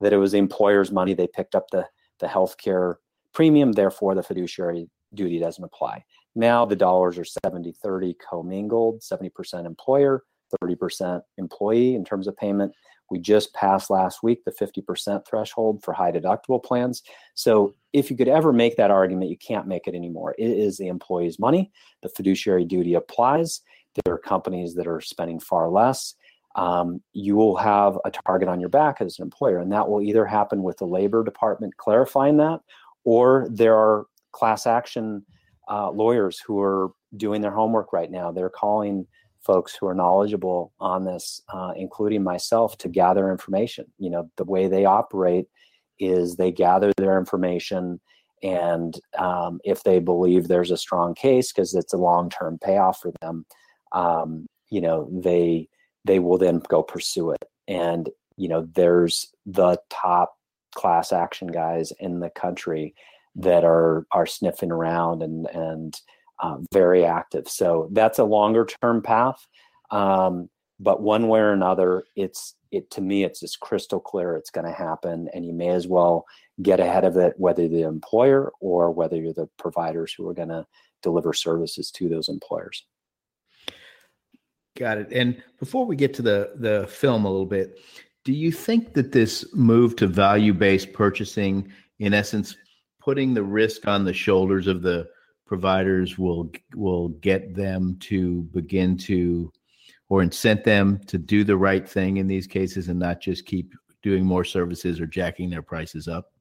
that 0.00 0.12
it 0.12 0.18
was 0.18 0.32
the 0.32 0.38
employer's 0.38 0.92
money. 0.92 1.14
They 1.14 1.28
picked 1.28 1.54
up 1.54 1.70
the 1.70 1.86
the 2.18 2.26
healthcare 2.26 2.96
premium, 3.32 3.72
therefore 3.72 4.14
the 4.14 4.22
fiduciary 4.22 4.88
duty 5.14 5.38
doesn't 5.38 5.64
apply. 5.64 6.04
Now 6.34 6.64
the 6.64 6.76
dollars 6.76 7.18
are 7.18 7.24
70 7.24 7.72
30 7.72 8.14
commingled, 8.28 9.00
70% 9.00 9.66
employer, 9.66 10.22
30% 10.62 11.20
employee 11.38 11.94
in 11.94 12.04
terms 12.04 12.26
of 12.26 12.36
payment. 12.36 12.72
We 13.10 13.18
just 13.18 13.52
passed 13.54 13.90
last 13.90 14.22
week 14.22 14.44
the 14.44 14.52
50% 14.52 15.26
threshold 15.26 15.82
for 15.82 15.92
high 15.92 16.12
deductible 16.12 16.62
plans. 16.62 17.02
So 17.34 17.74
if 17.92 18.10
you 18.10 18.16
could 18.16 18.28
ever 18.28 18.52
make 18.52 18.76
that 18.76 18.92
argument, 18.92 19.30
you 19.30 19.36
can't 19.36 19.66
make 19.66 19.88
it 19.88 19.96
anymore. 19.96 20.34
It 20.38 20.50
is 20.50 20.78
the 20.78 20.86
employee's 20.86 21.38
money. 21.38 21.72
The 22.02 22.08
fiduciary 22.08 22.64
duty 22.64 22.94
applies. 22.94 23.62
There 24.04 24.14
are 24.14 24.18
companies 24.18 24.74
that 24.74 24.86
are 24.86 25.00
spending 25.00 25.40
far 25.40 25.68
less. 25.68 26.14
Um, 26.54 27.00
you 27.12 27.36
will 27.36 27.56
have 27.56 27.98
a 28.04 28.10
target 28.10 28.48
on 28.48 28.60
your 28.60 28.68
back 28.68 29.00
as 29.00 29.18
an 29.18 29.24
employer, 29.24 29.58
and 29.58 29.72
that 29.72 29.88
will 29.88 30.02
either 30.02 30.24
happen 30.24 30.62
with 30.62 30.78
the 30.78 30.86
labor 30.86 31.24
department 31.24 31.76
clarifying 31.76 32.36
that, 32.38 32.60
or 33.04 33.48
there 33.50 33.76
are 33.76 34.06
class 34.32 34.66
action 34.66 35.24
uh, 35.70 35.90
lawyers 35.90 36.38
who 36.38 36.60
are 36.60 36.90
doing 37.16 37.40
their 37.40 37.50
homework 37.50 37.92
right 37.92 38.10
now. 38.10 38.30
They're 38.30 38.50
calling 38.50 39.06
folks 39.40 39.74
who 39.74 39.86
are 39.86 39.94
knowledgeable 39.94 40.72
on 40.80 41.04
this, 41.04 41.40
uh, 41.52 41.72
including 41.76 42.22
myself, 42.22 42.76
to 42.78 42.88
gather 42.88 43.30
information. 43.30 43.86
You 43.98 44.10
know, 44.10 44.30
the 44.36 44.44
way 44.44 44.68
they 44.68 44.84
operate 44.84 45.46
is 45.98 46.36
they 46.36 46.52
gather 46.52 46.92
their 46.96 47.18
information, 47.18 48.00
and 48.42 48.98
um, 49.18 49.60
if 49.64 49.82
they 49.82 49.98
believe 49.98 50.48
there's 50.48 50.70
a 50.70 50.76
strong 50.76 51.14
case 51.14 51.52
because 51.52 51.74
it's 51.74 51.92
a 51.92 51.98
long-term 51.98 52.58
payoff 52.62 53.00
for 53.00 53.12
them, 53.20 53.44
um, 53.92 54.46
you 54.70 54.80
know, 54.80 55.08
they 55.12 55.68
they 56.04 56.18
will 56.18 56.38
then 56.38 56.62
go 56.68 56.82
pursue 56.82 57.30
it. 57.30 57.44
And 57.68 58.08
you 58.36 58.48
know, 58.48 58.66
there's 58.74 59.32
the 59.44 59.78
top 59.90 60.34
class 60.74 61.12
action 61.12 61.48
guys 61.48 61.92
in 61.98 62.20
the 62.20 62.30
country 62.30 62.94
that 63.36 63.64
are 63.64 64.06
are 64.12 64.26
sniffing 64.26 64.70
around 64.70 65.22
and 65.22 65.46
and 65.48 65.94
um, 66.42 66.66
very 66.72 67.04
active. 67.04 67.48
So 67.48 67.88
that's 67.92 68.18
a 68.18 68.24
longer 68.24 68.66
term 68.82 69.02
path. 69.02 69.46
Um, 69.90 70.48
but 70.78 71.02
one 71.02 71.28
way 71.28 71.40
or 71.40 71.52
another, 71.52 72.04
it's 72.16 72.54
it 72.70 72.90
to 72.92 73.00
me, 73.00 73.24
it's 73.24 73.40
just 73.40 73.60
crystal 73.60 74.00
clear 74.00 74.36
it's 74.36 74.50
going 74.50 74.66
to 74.66 74.72
happen, 74.72 75.28
and 75.34 75.44
you 75.44 75.52
may 75.52 75.68
as 75.68 75.86
well 75.86 76.24
get 76.62 76.80
ahead 76.80 77.04
of 77.04 77.16
it, 77.16 77.34
whether 77.36 77.68
the 77.68 77.82
employer 77.82 78.52
or 78.60 78.90
whether 78.90 79.16
you're 79.16 79.32
the 79.32 79.48
providers 79.58 80.14
who 80.16 80.28
are 80.28 80.34
going 80.34 80.48
to 80.48 80.66
deliver 81.02 81.32
services 81.32 81.90
to 81.90 82.08
those 82.08 82.28
employers. 82.28 82.86
Got 84.76 84.98
it. 84.98 85.12
And 85.12 85.42
before 85.58 85.84
we 85.84 85.96
get 85.96 86.14
to 86.14 86.22
the 86.22 86.52
the 86.56 86.86
film 86.88 87.24
a 87.24 87.30
little 87.30 87.46
bit, 87.46 87.78
do 88.24 88.32
you 88.32 88.52
think 88.52 88.94
that 88.94 89.12
this 89.12 89.44
move 89.54 89.96
to 89.96 90.06
value 90.06 90.52
based 90.52 90.92
purchasing, 90.92 91.72
in 91.98 92.12
essence, 92.12 92.56
putting 93.00 93.34
the 93.34 93.42
risk 93.42 93.88
on 93.88 94.04
the 94.04 94.12
shoulders 94.12 94.66
of 94.66 94.82
the 94.82 95.08
providers 95.46 96.18
will 96.18 96.50
will 96.74 97.08
get 97.08 97.54
them 97.54 97.96
to 98.00 98.42
begin 98.52 98.96
to 98.96 99.52
or 100.08 100.22
incent 100.22 100.64
them 100.64 101.00
to 101.06 101.18
do 101.18 101.44
the 101.44 101.56
right 101.56 101.88
thing 101.88 102.18
in 102.18 102.26
these 102.26 102.46
cases 102.46 102.88
and 102.88 102.98
not 102.98 103.20
just 103.20 103.46
keep 103.46 103.72
doing 104.02 104.24
more 104.24 104.44
services 104.44 105.00
or 105.00 105.06
jacking 105.06 105.50
their 105.50 105.62
prices 105.62 106.08
up? 106.08 106.32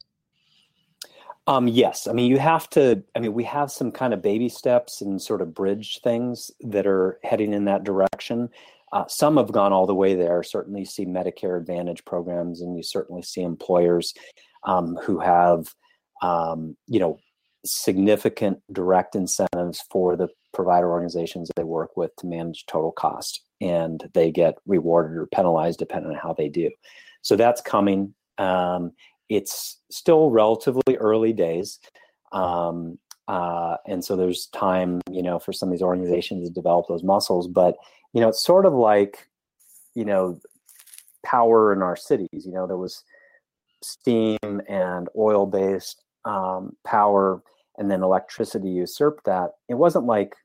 Um, 1.48 1.68
yes, 1.68 2.08
I 2.08 2.14
mean 2.14 2.30
you 2.30 2.38
have 2.38 2.70
to. 2.72 3.02
I 3.16 3.20
mean 3.20 3.34
we 3.34 3.44
have 3.46 3.72
some 3.72 3.92
kind 3.92 4.14
of 4.14 4.22
baby 4.22 4.50
steps 4.50 5.02
and 5.02 5.20
sort 5.20 5.42
of 5.42 5.56
bridge 5.56 6.02
things 6.04 6.52
that 6.62 6.86
are 6.86 7.20
heading 7.24 7.54
in 7.54 7.66
that 7.66 7.84
direction. 7.84 8.50
Uh, 8.92 9.06
some 9.08 9.38
have 9.38 9.52
gone 9.52 9.74
all 9.74 9.86
the 9.86 9.96
way 9.96 10.16
there. 10.16 10.42
Certainly, 10.44 10.86
see 10.86 11.06
Medicare 11.06 11.58
Advantage 11.58 12.04
programs, 12.06 12.62
and 12.62 12.76
you 12.76 12.84
certainly 12.84 13.22
see 13.22 13.42
employers 13.42 14.14
um, 14.64 14.98
who 15.04 15.20
have, 15.20 15.74
um, 16.22 16.76
you 16.88 17.00
know, 17.00 17.20
significant 17.66 18.60
direct 18.72 19.16
incentives 19.16 19.84
for 19.92 20.16
the 20.16 20.28
provider 20.54 20.90
organizations 20.90 21.52
they 21.56 21.64
work 21.64 21.96
with 21.98 22.16
to 22.18 22.28
manage 22.28 22.66
total 22.66 22.92
cost, 22.92 23.44
and 23.62 24.10
they 24.14 24.32
get 24.32 24.56
rewarded 24.66 25.18
or 25.18 25.28
penalized 25.28 25.80
depending 25.80 26.12
on 26.12 26.18
how 26.18 26.34
they 26.34 26.50
do. 26.50 26.70
So 27.22 27.36
that's 27.36 27.62
coming. 27.62 28.14
Um, 28.38 28.94
it's 29.28 29.78
still 29.92 30.32
relatively 30.32 30.98
early 30.98 31.34
days. 31.34 31.80
Um, 32.32 32.98
uh, 33.28 33.78
and 33.86 34.04
so 34.04 34.16
there's 34.16 34.48
time, 34.48 35.02
you 35.12 35.22
know, 35.22 35.38
for 35.38 35.54
some 35.54 35.70
of 35.70 35.74
these 35.74 35.84
organizations 35.84 36.48
to 36.48 36.54
develop 36.54 36.88
those 36.88 37.04
muscles. 37.04 37.48
But 37.48 37.76
you 38.14 38.22
know, 38.22 38.30
it's 38.30 38.44
sort 38.44 38.66
of 38.66 38.74
like, 38.74 39.28
you 39.96 40.06
know, 40.06 40.40
power 41.24 41.74
in 41.74 41.82
our 41.82 41.96
cities. 41.96 42.46
You 42.46 42.52
know, 42.52 42.68
there 42.68 42.78
was 42.78 43.04
steam 43.82 44.38
and 44.68 45.08
oil 45.18 45.46
based 45.46 46.04
um, 46.26 46.76
power, 46.86 47.42
and 47.78 47.90
then 47.90 48.04
electricity 48.04 48.70
usurped 48.70 49.26
that. 49.26 49.52
It 49.68 49.76
wasn't 49.76 50.06
like 50.06 50.36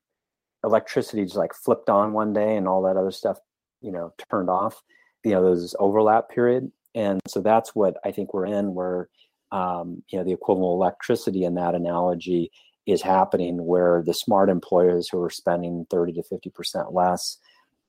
electricity 0.62 1.24
just 1.24 1.36
like 1.36 1.54
flipped 1.54 1.90
on 1.90 2.12
one 2.12 2.32
day 2.32 2.56
and 2.56 2.66
all 2.66 2.82
that 2.82 2.96
other 2.96 3.10
stuff, 3.10 3.38
you 3.80 3.92
know, 3.92 4.12
turned 4.30 4.50
off. 4.50 4.82
You 5.24 5.32
know, 5.32 5.44
there's 5.44 5.62
this 5.62 5.74
overlap 5.78 6.28
period. 6.28 6.70
And 6.94 7.20
so 7.26 7.40
that's 7.40 7.74
what 7.74 7.96
I 8.04 8.12
think 8.12 8.32
we're 8.32 8.46
in, 8.46 8.74
where, 8.74 9.08
um, 9.52 10.02
you 10.08 10.18
know, 10.18 10.24
the 10.24 10.32
equivalent 10.32 10.74
of 10.74 10.80
electricity 10.80 11.44
in 11.44 11.54
that 11.54 11.74
analogy 11.74 12.50
is 12.86 13.02
happening, 13.02 13.64
where 13.64 14.02
the 14.04 14.14
smart 14.14 14.48
employers 14.48 15.08
who 15.08 15.20
are 15.22 15.30
spending 15.30 15.86
30 15.90 16.12
to 16.14 16.22
50% 16.22 16.92
less 16.92 17.38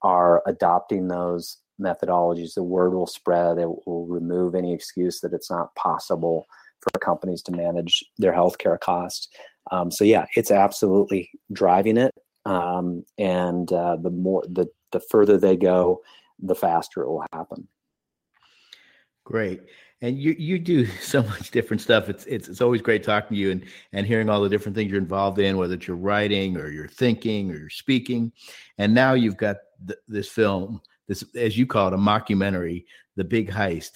are 0.01 0.43
adopting 0.45 1.07
those 1.07 1.57
methodologies, 1.81 2.53
the 2.53 2.63
word 2.63 2.93
will 2.93 3.07
spread. 3.07 3.57
It 3.57 3.67
will 3.67 4.05
remove 4.07 4.55
any 4.55 4.73
excuse 4.73 5.19
that 5.21 5.33
it's 5.33 5.51
not 5.51 5.75
possible 5.75 6.47
for 6.81 6.99
companies 6.99 7.41
to 7.43 7.51
manage 7.51 8.03
their 8.17 8.33
healthcare 8.33 8.79
costs. 8.79 9.29
Um, 9.71 9.91
so 9.91 10.03
yeah, 10.03 10.25
it's 10.35 10.51
absolutely 10.51 11.29
driving 11.51 11.97
it. 11.97 12.11
Um, 12.45 13.03
and 13.17 13.71
uh, 13.71 13.97
the 13.97 14.11
more 14.11 14.43
the 14.47 14.67
the 14.91 14.99
further 14.99 15.37
they 15.37 15.57
go, 15.57 16.01
the 16.39 16.55
faster 16.55 17.01
it 17.01 17.07
will 17.07 17.25
happen. 17.33 17.67
Great. 19.23 19.61
And 20.01 20.19
you 20.19 20.35
you 20.37 20.59
do 20.59 20.85
so 21.01 21.23
much 21.23 21.49
different 21.51 21.81
stuff. 21.81 22.07
It's 22.09 22.25
it's 22.25 22.47
it's 22.47 22.61
always 22.61 22.81
great 22.81 23.03
talking 23.03 23.35
to 23.35 23.41
you 23.41 23.51
and 23.51 23.65
and 23.93 24.05
hearing 24.05 24.29
all 24.29 24.41
the 24.41 24.49
different 24.49 24.75
things 24.75 24.91
you're 24.91 25.01
involved 25.01 25.39
in, 25.39 25.57
whether 25.57 25.73
it's 25.73 25.87
your 25.87 25.97
writing 25.97 26.57
or 26.57 26.69
your 26.69 26.87
thinking 26.87 27.51
or 27.51 27.57
your 27.57 27.69
speaking. 27.69 28.31
And 28.77 28.93
now 28.93 29.13
you've 29.13 29.37
got 29.37 29.57
th- 29.85 29.99
this 30.07 30.27
film, 30.27 30.81
this 31.07 31.23
as 31.35 31.57
you 31.57 31.65
call 31.65 31.87
it, 31.87 31.93
a 31.93 31.97
mockumentary, 31.97 32.85
The 33.15 33.23
Big 33.23 33.49
Heist. 33.49 33.91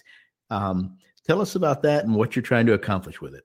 Um, 0.49 0.97
tell 1.25 1.41
us 1.41 1.55
about 1.55 1.81
that 1.83 2.05
and 2.05 2.15
what 2.15 2.35
you're 2.35 2.43
trying 2.43 2.65
to 2.67 2.73
accomplish 2.73 3.21
with 3.21 3.35
it. 3.35 3.43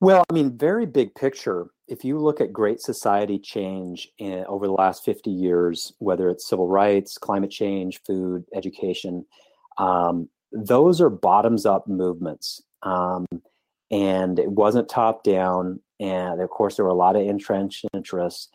Well, 0.00 0.24
I 0.30 0.32
mean, 0.32 0.56
very 0.56 0.86
big 0.86 1.14
picture. 1.14 1.70
If 1.88 2.04
you 2.04 2.18
look 2.18 2.40
at 2.40 2.52
great 2.52 2.80
society 2.80 3.38
change 3.38 4.08
in, 4.18 4.44
over 4.46 4.66
the 4.66 4.72
last 4.72 5.04
50 5.04 5.30
years, 5.30 5.92
whether 5.98 6.28
it's 6.28 6.48
civil 6.48 6.68
rights, 6.68 7.18
climate 7.18 7.50
change, 7.50 8.00
food, 8.06 8.44
education, 8.54 9.26
um, 9.76 10.28
those 10.52 11.00
are 11.00 11.10
bottoms 11.10 11.66
up 11.66 11.88
movements. 11.88 12.62
Um, 12.82 13.26
and 13.90 14.38
it 14.38 14.50
wasn't 14.50 14.88
top 14.88 15.24
down. 15.24 15.80
And 15.98 16.40
of 16.40 16.50
course, 16.50 16.76
there 16.76 16.84
were 16.84 16.90
a 16.90 16.94
lot 16.94 17.16
of 17.16 17.22
entrenched 17.22 17.84
interests. 17.92 18.48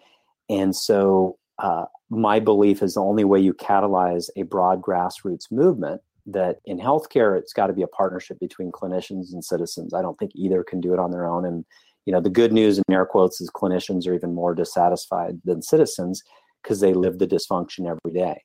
And 0.50 0.76
so, 0.76 1.38
uh, 1.60 1.86
my 2.16 2.40
belief 2.40 2.82
is 2.82 2.94
the 2.96 3.02
only 3.02 3.24
way 3.24 3.40
you 3.40 3.54
catalyze 3.54 4.30
a 4.36 4.44
broad 4.44 4.82
grassroots 4.82 5.52
movement 5.52 6.02
that 6.26 6.60
in 6.66 6.80
healthcare, 6.80 7.38
it's 7.38 7.54
got 7.54 7.68
to 7.68 7.74
be 7.74 7.82
a 7.82 7.88
partnership 7.88 8.40
between 8.40 8.72
clinicians 8.72 9.34
and 9.34 9.44
citizens. 9.44 9.94
I 9.94 10.02
don't 10.02 10.18
think 10.18 10.32
either 10.36 10.64
can 10.64 10.80
do 10.80 10.94
it 10.94 11.00
on 11.00 11.12
their 11.12 11.28
own. 11.28 11.46
And, 11.46 11.66
you 12.06 12.14
know, 12.14 12.22
the 12.22 12.30
good 12.30 12.54
news 12.54 12.78
in 12.78 12.84
air 12.90 13.06
quotes 13.06 13.42
is 13.42 13.50
clinicians 13.50 14.08
are 14.08 14.14
even 14.14 14.34
more 14.34 14.56
dissatisfied 14.56 15.42
than 15.44 15.62
citizens 15.62 16.24
because 16.62 16.80
they 16.80 16.94
live 16.94 17.20
the 17.20 17.28
dysfunction 17.28 17.90
every 17.90 18.18
day 18.18 18.42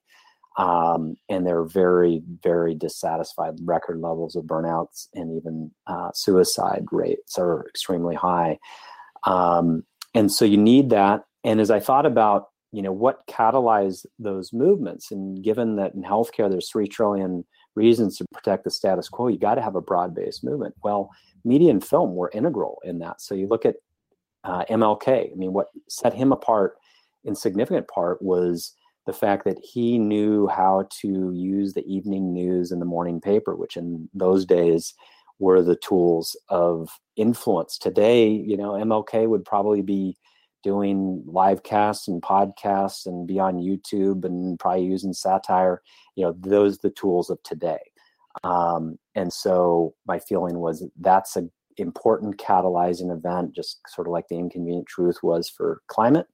um, 0.58 1.16
and 1.28 1.46
they're 1.46 1.64
very, 1.64 2.20
very 2.42 2.74
dissatisfied. 2.74 3.54
Record 3.62 4.00
levels 4.00 4.34
of 4.34 4.44
burnouts 4.44 5.06
and 5.14 5.36
even 5.36 5.70
uh, 5.86 6.10
suicide 6.12 6.84
rates 6.90 7.38
are 7.38 7.66
extremely 7.68 8.16
high. 8.16 8.58
Um, 9.24 9.84
and 10.14 10.32
so 10.32 10.44
you 10.44 10.56
need 10.56 10.90
that. 10.90 11.22
And 11.44 11.60
as 11.60 11.70
I 11.70 11.78
thought 11.78 12.06
about, 12.06 12.48
you 12.72 12.82
know, 12.82 12.92
what 12.92 13.26
catalyzed 13.26 14.06
those 14.18 14.52
movements, 14.52 15.10
and 15.10 15.42
given 15.42 15.76
that 15.76 15.94
in 15.94 16.02
healthcare 16.02 16.50
there's 16.50 16.70
three 16.70 16.86
trillion 16.86 17.44
reasons 17.74 18.16
to 18.18 18.24
protect 18.32 18.64
the 18.64 18.70
status 18.70 19.08
quo, 19.08 19.28
you 19.28 19.38
got 19.38 19.54
to 19.54 19.62
have 19.62 19.76
a 19.76 19.80
broad-based 19.80 20.44
movement. 20.44 20.74
Well, 20.82 21.10
media 21.44 21.70
and 21.70 21.84
film 21.84 22.14
were 22.14 22.30
integral 22.34 22.80
in 22.84 22.98
that. 22.98 23.20
So 23.20 23.34
you 23.34 23.46
look 23.46 23.64
at 23.64 23.76
uh, 24.44 24.64
MLK. 24.70 25.32
I 25.32 25.34
mean, 25.34 25.52
what 25.52 25.68
set 25.88 26.12
him 26.14 26.32
apart 26.32 26.76
in 27.24 27.34
significant 27.34 27.88
part 27.88 28.20
was 28.22 28.74
the 29.06 29.12
fact 29.12 29.44
that 29.44 29.58
he 29.62 29.98
knew 29.98 30.46
how 30.48 30.86
to 31.00 31.32
use 31.32 31.72
the 31.72 31.86
evening 31.86 32.32
news 32.32 32.70
and 32.70 32.80
the 32.80 32.86
morning 32.86 33.20
paper, 33.20 33.56
which 33.56 33.76
in 33.76 34.08
those 34.12 34.44
days 34.44 34.94
were 35.38 35.62
the 35.62 35.76
tools 35.76 36.36
of 36.48 36.90
influence. 37.16 37.78
Today, 37.78 38.28
you 38.28 38.56
know, 38.56 38.72
MLK 38.72 39.26
would 39.28 39.44
probably 39.44 39.82
be 39.82 40.16
doing 40.62 41.22
live 41.26 41.62
casts 41.62 42.08
and 42.08 42.22
podcasts 42.22 43.06
and 43.06 43.26
be 43.26 43.38
on 43.38 43.56
YouTube 43.56 44.24
and 44.24 44.58
probably 44.58 44.84
using 44.84 45.12
satire. 45.12 45.82
You 46.16 46.26
know, 46.26 46.36
those 46.38 46.78
the 46.78 46.90
tools 46.90 47.30
of 47.30 47.42
today. 47.42 47.78
Um, 48.44 48.98
and 49.14 49.32
so 49.32 49.94
my 50.06 50.18
feeling 50.18 50.58
was 50.58 50.84
that's 51.00 51.36
a 51.36 51.48
important 51.76 52.38
catalyzing 52.38 53.16
event, 53.16 53.54
just 53.54 53.80
sort 53.88 54.08
of 54.08 54.12
like 54.12 54.26
the 54.28 54.38
inconvenient 54.38 54.86
truth 54.86 55.18
was 55.22 55.48
for 55.48 55.80
climate 55.86 56.26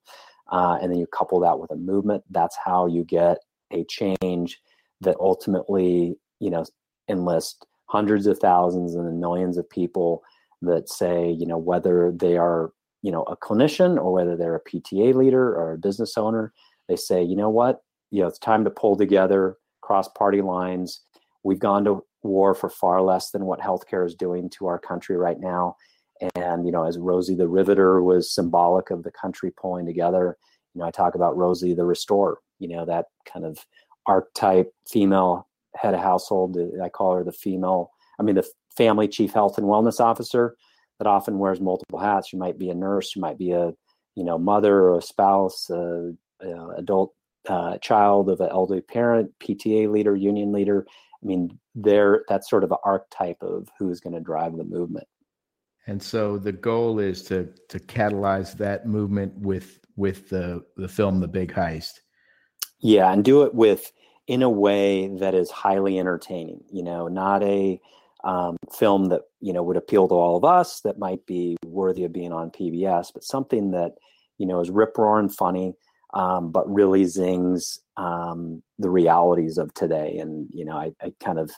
uh, 0.51 0.79
and 0.81 0.91
then 0.91 0.99
you 0.99 1.07
couple 1.07 1.41
that 1.41 1.59
with 1.59 1.71
a 1.71 1.77
movement 1.77 2.23
that's 2.31 2.57
how 2.63 2.87
you 2.87 3.05
get 3.05 3.39
a 3.73 3.85
change 3.85 4.61
that 5.01 5.17
ultimately 5.21 6.17
you 6.41 6.51
know 6.51 6.65
enlist 7.09 7.67
hundreds 7.87 8.27
of 8.27 8.39
thousands 8.39 8.95
and 8.95 9.21
millions 9.21 9.57
of 9.57 9.69
people 9.69 10.23
that 10.63 10.89
say 10.89 11.31
you 11.31 11.47
know 11.47 11.59
whether 11.59 12.13
they 12.13 12.37
are 12.37 12.73
you 13.05 13.13
know 13.13 13.23
a 13.25 13.37
clinician 13.37 13.97
or 13.97 14.13
whether 14.13 14.37
they're 14.37 14.57
a 14.57 14.71
pta 14.71 15.15
leader 15.15 15.55
or 15.55 15.73
a 15.73 15.79
business 15.79 16.17
owner 16.17 16.53
they 16.89 16.97
say 16.97 17.23
you 17.23 17.37
know 17.37 17.51
what 17.51 17.83
you 18.11 18.21
know 18.21 18.29
it's 18.29 18.39
time 18.39 18.65
to 18.65 18.71
pull 18.71 18.97
together 18.97 19.57
cross 19.83 20.09
party 20.09 20.41
lines 20.41 21.03
we've 21.45 21.59
gone 21.59 21.85
to 21.85 22.03
war 22.23 22.55
for 22.55 22.71
far 22.71 23.03
less 23.03 23.31
than 23.31 23.45
what 23.45 23.61
healthcare 23.61 24.07
is 24.07 24.15
doing 24.15 24.49
to 24.49 24.67
our 24.67 24.79
country 24.79 25.17
right 25.17 25.41
now 25.41 25.77
And 26.37 26.65
you 26.65 26.73
know, 26.73 26.85
as 26.85 26.99
Rosie 26.99 27.35
the 27.35 27.49
Riveter 27.49 28.03
was 28.03 28.31
symbolic 28.31 28.91
of 28.91 29.03
the 29.03 29.11
country 29.11 29.51
pulling 29.51 29.87
together, 29.87 30.37
you 30.75 30.81
know, 30.81 30.87
I 30.87 30.91
talk 30.91 31.15
about 31.15 31.37
Rosie 31.37 31.75
the 31.75 31.85
Restorer. 31.85 32.39
You 32.59 32.69
know, 32.69 32.85
that 32.87 33.07
kind 33.31 33.45
of 33.45 33.59
archetype 34.07 34.73
female 34.89 35.49
head 35.77 35.95
of 35.95 36.01
household. 36.01 36.57
I 36.83 36.89
call 36.89 37.15
her 37.17 37.25
the 37.25 37.33
female. 37.33 37.91
I 38.19 38.23
mean, 38.23 38.37
the 38.37 38.49
family 38.77 39.09
chief 39.09 39.33
health 39.33 39.59
and 39.59 39.67
wellness 39.67 40.01
officer 40.01 40.57
that 40.99 41.07
often 41.07 41.39
wears 41.39 41.61
multiple 41.61 41.99
hats. 41.99 42.33
You 42.33 42.39
might 42.39 42.59
be 42.59 42.71
a 42.71 42.75
nurse, 42.75 43.15
you 43.15 43.23
might 43.23 43.39
be 43.39 43.53
a 43.53 43.73
you 44.15 44.25
know 44.25 44.39
mother 44.39 44.75
or 44.75 44.99
a 44.99 45.03
spouse, 45.03 45.69
a, 45.71 46.13
a 46.41 46.69
adult 46.77 47.15
uh, 47.49 47.79
child 47.79 48.31
of 48.31 48.41
an 48.41 48.49
elderly 48.51 48.81
parent, 48.81 49.33
PTA 49.41 49.91
leader, 49.91 50.17
union 50.17 50.53
leader. 50.53 50.87
I 51.23 51.27
mean, 51.27 51.59
there 51.75 52.25
that's 52.29 52.49
sort 52.49 52.65
of 52.65 52.73
an 52.73 52.79
archetype 52.85 53.43
of 53.43 53.69
who's 53.79 54.01
going 54.01 54.15
to 54.15 54.21
drive 54.21 54.57
the 54.57 54.65
movement. 54.65 55.07
And 55.87 56.03
so 56.03 56.39
the 56.39 56.53
goal 56.53 56.99
is 56.99 57.23
to 57.25 57.49
to 57.69 57.79
catalyze 57.79 58.57
that 58.59 58.87
movement 58.87 59.35
with 59.37 59.81
with 59.97 60.29
the 60.29 60.65
the 60.77 60.89
film 60.89 61.21
The 61.21 61.29
Big 61.29 61.53
Heist. 61.53 62.01
Yeah, 62.81 63.13
and 63.13 63.25
do 63.25 63.43
it 63.43 63.55
with 63.55 63.93
in 64.27 64.43
a 64.43 64.51
way 64.51 65.09
that 65.19 65.35
is 65.35 65.51
highly 65.51 65.99
entertaining. 65.99 66.63
You 66.71 66.83
know, 66.83 67.09
not 67.09 67.43
a 67.43 67.81
um, 68.25 68.57
film 68.73 69.07
that 69.07 69.23
you 69.41 69.53
know 69.53 69.63
would 69.63 69.77
appeal 69.77 70.09
to 70.09 70.15
all 70.15 70.37
of 70.37 70.45
us 70.45 70.81
that 70.81 70.99
might 70.99 71.25
be 71.27 71.57
worthy 71.65 72.05
of 72.05 72.13
being 72.13 72.33
on 72.33 72.51
PBS, 72.51 73.13
but 73.13 73.25
something 73.25 73.71
that 73.73 73.93
you 74.39 74.47
know 74.47 74.61
is 74.61 74.71
rip 74.71 74.97
roaring 74.97 75.29
funny, 75.29 75.75
um, 76.15 76.51
but 76.51 76.69
really 76.73 77.05
zings 77.05 77.79
um, 77.97 78.63
the 78.79 78.91
realities 78.91 79.59
of 79.59 79.73
today. 79.75 80.19
And 80.19 80.49
you 80.51 80.65
know, 80.65 80.77
I, 80.77 80.93
I, 81.03 81.13
kind 81.23 81.39
of 81.39 81.51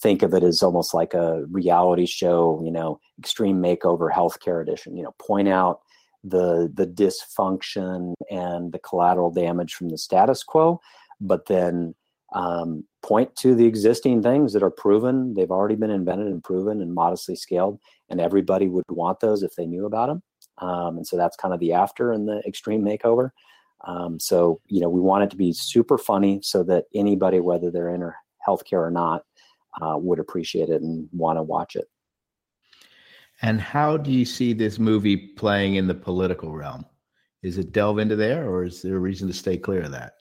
think 0.00 0.22
of 0.22 0.34
it 0.34 0.42
as 0.42 0.62
almost 0.62 0.94
like 0.94 1.14
a 1.14 1.44
reality 1.50 2.06
show. 2.06 2.60
You 2.64 2.72
know, 2.72 2.98
extreme 3.18 3.62
makeover 3.62 4.10
healthcare 4.10 4.62
edition. 4.62 4.96
You 4.96 5.04
know, 5.04 5.14
point 5.18 5.48
out 5.48 5.80
the 6.24 6.72
the 6.72 6.86
dysfunction 6.86 8.14
and 8.30 8.72
the 8.72 8.78
collateral 8.78 9.30
damage 9.30 9.74
from 9.74 9.90
the 9.90 9.98
status 9.98 10.42
quo, 10.42 10.80
but 11.20 11.46
then 11.46 11.94
um, 12.32 12.84
point 13.02 13.34
to 13.36 13.54
the 13.54 13.66
existing 13.66 14.22
things 14.22 14.52
that 14.52 14.62
are 14.62 14.70
proven. 14.70 15.34
They've 15.34 15.50
already 15.50 15.76
been 15.76 15.90
invented 15.90 16.26
and 16.26 16.42
proven 16.42 16.80
and 16.80 16.92
modestly 16.92 17.36
scaled, 17.36 17.78
and 18.08 18.20
everybody 18.20 18.68
would 18.68 18.84
want 18.88 19.20
those 19.20 19.42
if 19.42 19.54
they 19.56 19.66
knew 19.66 19.86
about 19.86 20.08
them. 20.08 20.22
Um, 20.58 20.96
and 20.96 21.06
so 21.06 21.16
that's 21.16 21.36
kind 21.36 21.54
of 21.54 21.60
the 21.60 21.72
after 21.72 22.12
and 22.12 22.28
the 22.28 22.42
extreme 22.46 22.82
makeover. 22.82 23.30
Um, 23.86 24.18
so 24.18 24.60
you 24.66 24.80
know, 24.80 24.88
we 24.88 25.00
want 25.00 25.24
it 25.24 25.30
to 25.30 25.36
be 25.36 25.52
super 25.52 25.98
funny 25.98 26.40
so 26.42 26.62
that 26.64 26.84
anybody, 26.94 27.40
whether 27.40 27.70
they're 27.70 27.94
in 27.94 28.02
or 28.02 28.16
healthcare 28.46 28.86
or 28.86 28.90
not, 28.90 29.22
uh, 29.80 29.96
would 29.98 30.18
appreciate 30.18 30.68
it 30.68 30.82
and 30.82 31.08
want 31.12 31.38
to 31.38 31.42
watch 31.42 31.76
it. 31.76 31.86
And 33.42 33.60
how 33.60 33.96
do 33.98 34.10
you 34.10 34.24
see 34.24 34.52
this 34.54 34.78
movie 34.78 35.16
playing 35.16 35.74
in 35.74 35.86
the 35.86 35.94
political 35.94 36.56
realm? 36.56 36.86
Is 37.42 37.58
it 37.58 37.72
delve 37.72 37.98
into 37.98 38.16
there, 38.16 38.48
or 38.48 38.64
is 38.64 38.80
there 38.82 38.96
a 38.96 39.00
reason 39.00 39.28
to 39.28 39.34
stay 39.34 39.58
clear 39.58 39.82
of 39.82 39.92
that? 39.92 40.14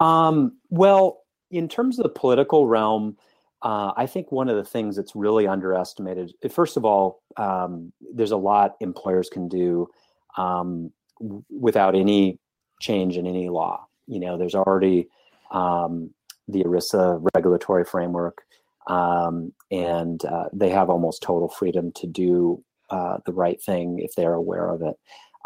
Um, 0.00 0.58
well, 0.70 1.22
in 1.50 1.68
terms 1.68 1.98
of 1.98 2.04
the 2.04 2.08
political 2.10 2.66
realm, 2.66 3.16
uh, 3.62 3.92
I 3.96 4.06
think 4.06 4.30
one 4.30 4.48
of 4.48 4.56
the 4.56 4.64
things 4.64 4.96
that's 4.96 5.16
really 5.16 5.46
underestimated, 5.46 6.32
eh, 6.42 6.48
first 6.48 6.76
of 6.76 6.84
all, 6.84 7.22
um, 7.36 7.92
there's 8.14 8.30
a 8.30 8.36
lot 8.36 8.76
employers 8.80 9.28
can 9.28 9.48
do 9.48 9.88
um, 10.36 10.92
w- 11.20 11.42
without 11.50 11.96
any 11.96 12.38
change 12.80 13.16
in 13.16 13.26
any 13.26 13.48
law. 13.48 13.86
You 14.06 14.20
know, 14.20 14.38
there's 14.38 14.54
already 14.54 15.08
um, 15.50 16.14
the 16.46 16.62
ERISA 16.62 17.28
regulatory 17.34 17.84
framework, 17.84 18.42
um, 18.86 19.52
and 19.72 20.24
uh, 20.24 20.46
they 20.52 20.70
have 20.70 20.88
almost 20.88 21.22
total 21.22 21.48
freedom 21.48 21.90
to 21.96 22.06
do 22.06 22.62
uh, 22.90 23.18
the 23.26 23.32
right 23.32 23.60
thing 23.60 23.98
if 23.98 24.12
they're 24.16 24.34
aware 24.34 24.68
of 24.68 24.82
it. 24.82 24.94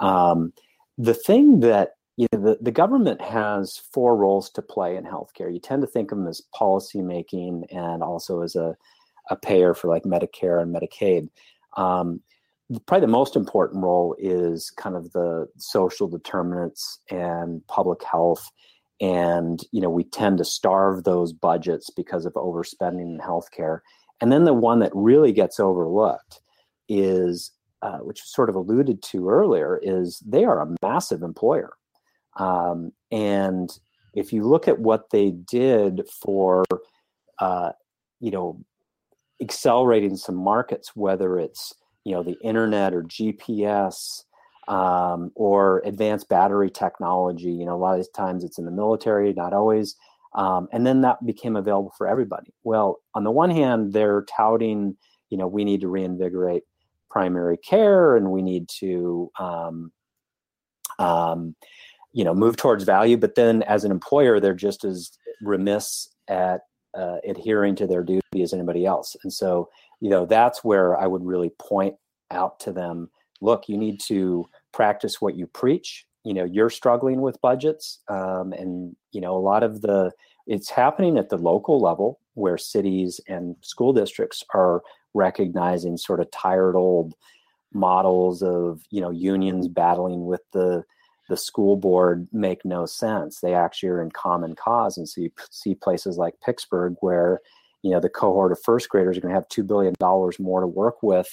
Um, 0.01 0.53
the 0.99 1.15
thing 1.15 1.61
that 1.61 1.93
you 2.23 2.29
know, 2.33 2.41
the, 2.41 2.59
the 2.61 2.71
government 2.71 3.21
has 3.21 3.83
four 3.93 4.17
roles 4.17 4.49
to 4.51 4.63
play 4.63 4.97
in 4.97 5.03
healthcare. 5.03 5.53
You 5.53 5.59
tend 5.59 5.83
to 5.83 5.89
think 5.89 6.13
of 6.13 6.19
them 6.19 6.29
as 6.29 6.41
policymaking 6.55 7.65
and 7.75 8.01
also 8.01 8.43
as 8.43 8.55
a, 8.55 8.77
a 9.29 9.35
payer 9.35 9.75
for 9.75 9.89
like 9.89 10.05
Medicare 10.05 10.63
and 10.63 10.73
Medicaid. 10.73 11.29
Um, 11.77 12.21
probably 12.87 13.07
the 13.07 13.11
most 13.11 13.35
important 13.35 13.83
role 13.83 14.15
is 14.21 14.71
kind 14.77 14.95
of 14.95 15.11
the 15.13 15.49
social 15.59 16.07
determinants 16.07 17.01
and 17.11 17.67
public 17.67 18.05
health. 18.05 18.49
And, 19.01 19.61
you 19.73 19.81
know, 19.81 19.91
we 19.91 20.05
tend 20.05 20.39
to 20.39 20.45
starve 20.45 21.03
those 21.03 21.33
budgets 21.33 21.91
because 21.91 22.25
of 22.25 22.35
overspending 22.35 23.01
in 23.01 23.19
healthcare. 23.19 23.81
And 24.21 24.31
then 24.31 24.45
the 24.45 24.55
one 24.55 24.79
that 24.79 24.93
really 24.95 25.33
gets 25.33 25.59
overlooked 25.59 26.41
is, 26.89 27.51
uh, 27.83 27.99
which 27.99 28.21
was 28.21 28.33
sort 28.33 28.49
of 28.49 28.55
alluded 28.55 29.03
to 29.03 29.29
earlier, 29.29 29.81
is 29.83 30.23
they 30.25 30.45
are 30.45 30.63
a 30.63 30.77
massive 30.83 31.25
employer. 31.25 31.73
Um, 32.37 32.93
and 33.11 33.71
if 34.15 34.33
you 34.33 34.45
look 34.45 34.69
at 34.69 34.79
what 34.79 35.11
they 35.11 35.31
did 35.31 36.03
for, 36.09 36.65
uh, 37.39 37.73
you 38.21 38.31
know, 38.31 38.63
accelerating 39.41 40.17
some 40.17 40.37
markets, 40.37 40.95
whether 40.95 41.39
it's 41.39 41.75
you 42.05 42.13
know 42.13 42.23
the 42.23 42.39
internet 42.43 42.95
or 42.95 43.03
GPS 43.03 44.23
um, 44.69 45.31
or 45.35 45.83
advanced 45.85 46.29
battery 46.29 46.71
technology, 46.71 47.51
you 47.51 47.65
know, 47.65 47.75
a 47.75 47.77
lot 47.77 47.99
of 47.99 48.13
times 48.13 48.45
it's 48.45 48.59
in 48.59 48.65
the 48.65 48.71
military, 48.71 49.33
not 49.33 49.53
always. 49.53 49.97
Um, 50.35 50.69
and 50.73 50.87
then 50.87 51.03
that 51.03 51.25
became 51.27 51.57
available 51.57 51.93
for 51.97 52.07
everybody. 52.09 52.55
Well, 52.65 53.03
on 53.15 53.25
the 53.25 53.31
one 53.31 53.51
hand, 53.51 53.93
they're 53.93 54.25
touting, 54.35 54.97
you 55.29 55.37
know, 55.37 55.47
we 55.47 55.65
need 55.65 55.83
to 55.83 55.89
reinvigorate 55.89 56.63
primary 57.11 57.59
care 57.59 58.17
and 58.17 58.31
we 58.31 58.41
need 58.41 58.69
to 58.81 59.31
um, 59.39 59.93
um, 60.99 61.55
you 62.13 62.25
know 62.25 62.35
move 62.35 62.57
towards 62.57 62.85
value 62.85 63.17
but 63.17 63.35
then 63.35 63.63
as 63.63 63.85
an 63.85 63.91
employer 63.91 64.39
they're 64.39 64.55
just 64.55 64.85
as 64.85 65.13
remiss 65.43 66.09
at 66.29 66.63
uh, 66.95 67.17
adhering 67.27 67.75
to 67.77 67.87
their 67.87 68.03
duty 68.03 68.43
as 68.43 68.53
anybody 68.53 68.85
else. 68.85 69.17
And 69.23 69.33
so 69.33 69.69
you 70.01 70.11
know 70.11 70.27
that's 70.27 70.65
where 70.65 70.97
i 70.99 71.07
would 71.07 71.25
really 71.25 71.51
point 71.61 71.95
out 72.33 72.59
to 72.59 72.73
them 72.73 73.09
look 73.41 73.69
you 73.69 73.79
need 73.79 74.01
to 74.01 74.45
practice 74.73 75.21
what 75.21 75.37
you 75.37 75.47
preach. 75.47 76.07
You 76.25 76.35
know 76.35 76.45
you're 76.45 76.71
struggling 76.71 77.21
with 77.21 77.41
budgets 77.41 78.01
um, 78.09 78.53
and 78.53 78.97
you 79.13 79.21
know 79.21 79.37
a 79.37 79.39
lot 79.39 79.63
of 79.63 79.81
the 79.81 80.13
it's 80.47 80.71
happening 80.71 81.19
at 81.19 81.29
the 81.29 81.39
local 81.39 81.81
level 81.81 82.19
where 82.35 82.59
cities 82.59 83.21
and 83.29 83.57
school 83.61 83.93
districts 83.93 84.43
are 84.55 84.83
recognizing 85.15 85.97
sort 85.97 86.21
of 86.21 86.31
tired 86.31 86.75
old 86.75 87.15
models 87.73 88.43
of 88.43 88.83
you 88.91 89.01
know 89.01 89.11
unions 89.11 89.69
battling 89.69 90.27
with 90.27 90.43
the 90.53 90.85
the 91.29 91.37
school 91.37 91.77
board 91.77 92.29
make 92.33 92.65
no 92.65 92.87
sense. 92.87 93.41
They 93.41 93.55
actually 93.55 93.91
are 93.91 94.03
in 94.03 94.11
common 94.11 94.55
cause, 94.55 94.99
and 94.99 95.09
so 95.09 95.21
you 95.21 95.31
see 95.51 95.75
places 95.75 96.17
like 96.17 96.35
Pittsburgh 96.45 96.97
where 97.01 97.41
you 97.83 97.91
know 97.91 98.01
the 98.01 98.09
cohort 98.09 98.53
of 98.53 98.61
first 98.63 98.89
graders 98.89 99.17
are 99.17 99.21
going 99.21 99.33
to 99.33 99.37
have 99.37 99.49
two 99.49 99.65
billion 99.65 99.95
dollars 99.99 100.39
more 100.39 100.61
to 100.61 100.67
work 100.67 101.03
with 101.03 101.29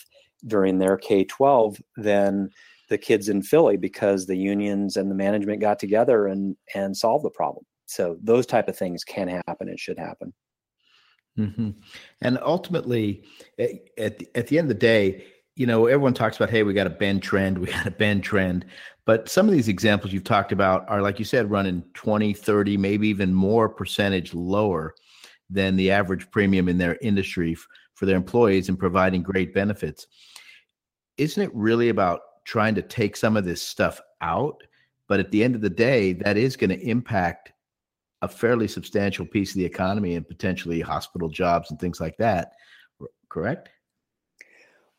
during 0.45 0.77
their 0.77 0.97
K 0.97 1.23
twelve 1.23 1.81
than 1.97 2.49
the 2.89 2.97
kids 2.97 3.29
in 3.29 3.41
Philly 3.41 3.77
because 3.77 4.25
the 4.25 4.37
unions 4.37 4.97
and 4.97 5.09
the 5.11 5.15
management 5.15 5.61
got 5.61 5.79
together 5.79 6.27
and 6.27 6.55
and 6.75 6.95
solved 6.95 7.25
the 7.25 7.29
problem. 7.29 7.65
So 7.87 8.17
those 8.21 8.45
type 8.45 8.67
of 8.67 8.77
things 8.77 9.03
can 9.03 9.27
happen 9.47 9.67
and 9.69 9.79
should 9.79 9.97
happen. 9.97 10.33
Mm-hmm. 11.37 11.71
And 12.21 12.39
ultimately, 12.41 13.23
at 13.57 14.19
the, 14.19 14.27
at 14.35 14.47
the 14.47 14.59
end 14.59 14.65
of 14.65 14.69
the 14.69 14.79
day, 14.79 15.25
you 15.55 15.65
know, 15.65 15.87
everyone 15.87 16.13
talks 16.13 16.35
about, 16.35 16.49
hey, 16.49 16.63
we 16.63 16.73
got 16.73 16.87
a 16.87 16.91
bend 16.91 17.23
trend, 17.23 17.57
we 17.57 17.67
got 17.67 17.87
a 17.87 17.91
bend 17.91 18.23
trend. 18.23 18.65
But 19.09 19.27
some 19.27 19.47
of 19.47 19.55
these 19.55 19.69
examples 19.69 20.13
you've 20.13 20.23
talked 20.23 20.51
about 20.51 20.87
are, 20.87 21.01
like 21.01 21.17
you 21.17 21.25
said, 21.25 21.49
running 21.49 21.83
20, 21.95 22.31
30, 22.31 22.77
maybe 22.77 23.07
even 23.07 23.33
more 23.33 23.67
percentage 23.67 24.35
lower 24.35 24.93
than 25.49 25.75
the 25.75 25.89
average 25.89 26.29
premium 26.29 26.69
in 26.69 26.77
their 26.77 26.95
industry 27.01 27.53
f- 27.53 27.65
for 27.95 28.05
their 28.05 28.15
employees 28.15 28.69
and 28.69 28.77
providing 28.77 29.23
great 29.23 29.51
benefits. 29.51 30.05
Isn't 31.17 31.41
it 31.41 31.49
really 31.55 31.89
about 31.89 32.19
trying 32.45 32.75
to 32.75 32.83
take 32.83 33.17
some 33.17 33.35
of 33.35 33.45
this 33.45 33.63
stuff 33.63 33.99
out? 34.21 34.61
But 35.07 35.19
at 35.19 35.31
the 35.31 35.43
end 35.43 35.55
of 35.55 35.61
the 35.61 35.71
day, 35.71 36.13
that 36.13 36.37
is 36.37 36.55
going 36.55 36.69
to 36.69 36.87
impact 36.87 37.51
a 38.21 38.27
fairly 38.27 38.67
substantial 38.67 39.25
piece 39.25 39.53
of 39.53 39.57
the 39.57 39.65
economy 39.65 40.17
and 40.17 40.27
potentially 40.27 40.81
hospital 40.81 41.29
jobs 41.29 41.71
and 41.71 41.79
things 41.79 41.99
like 41.99 42.17
that. 42.17 42.51
Correct? 43.27 43.69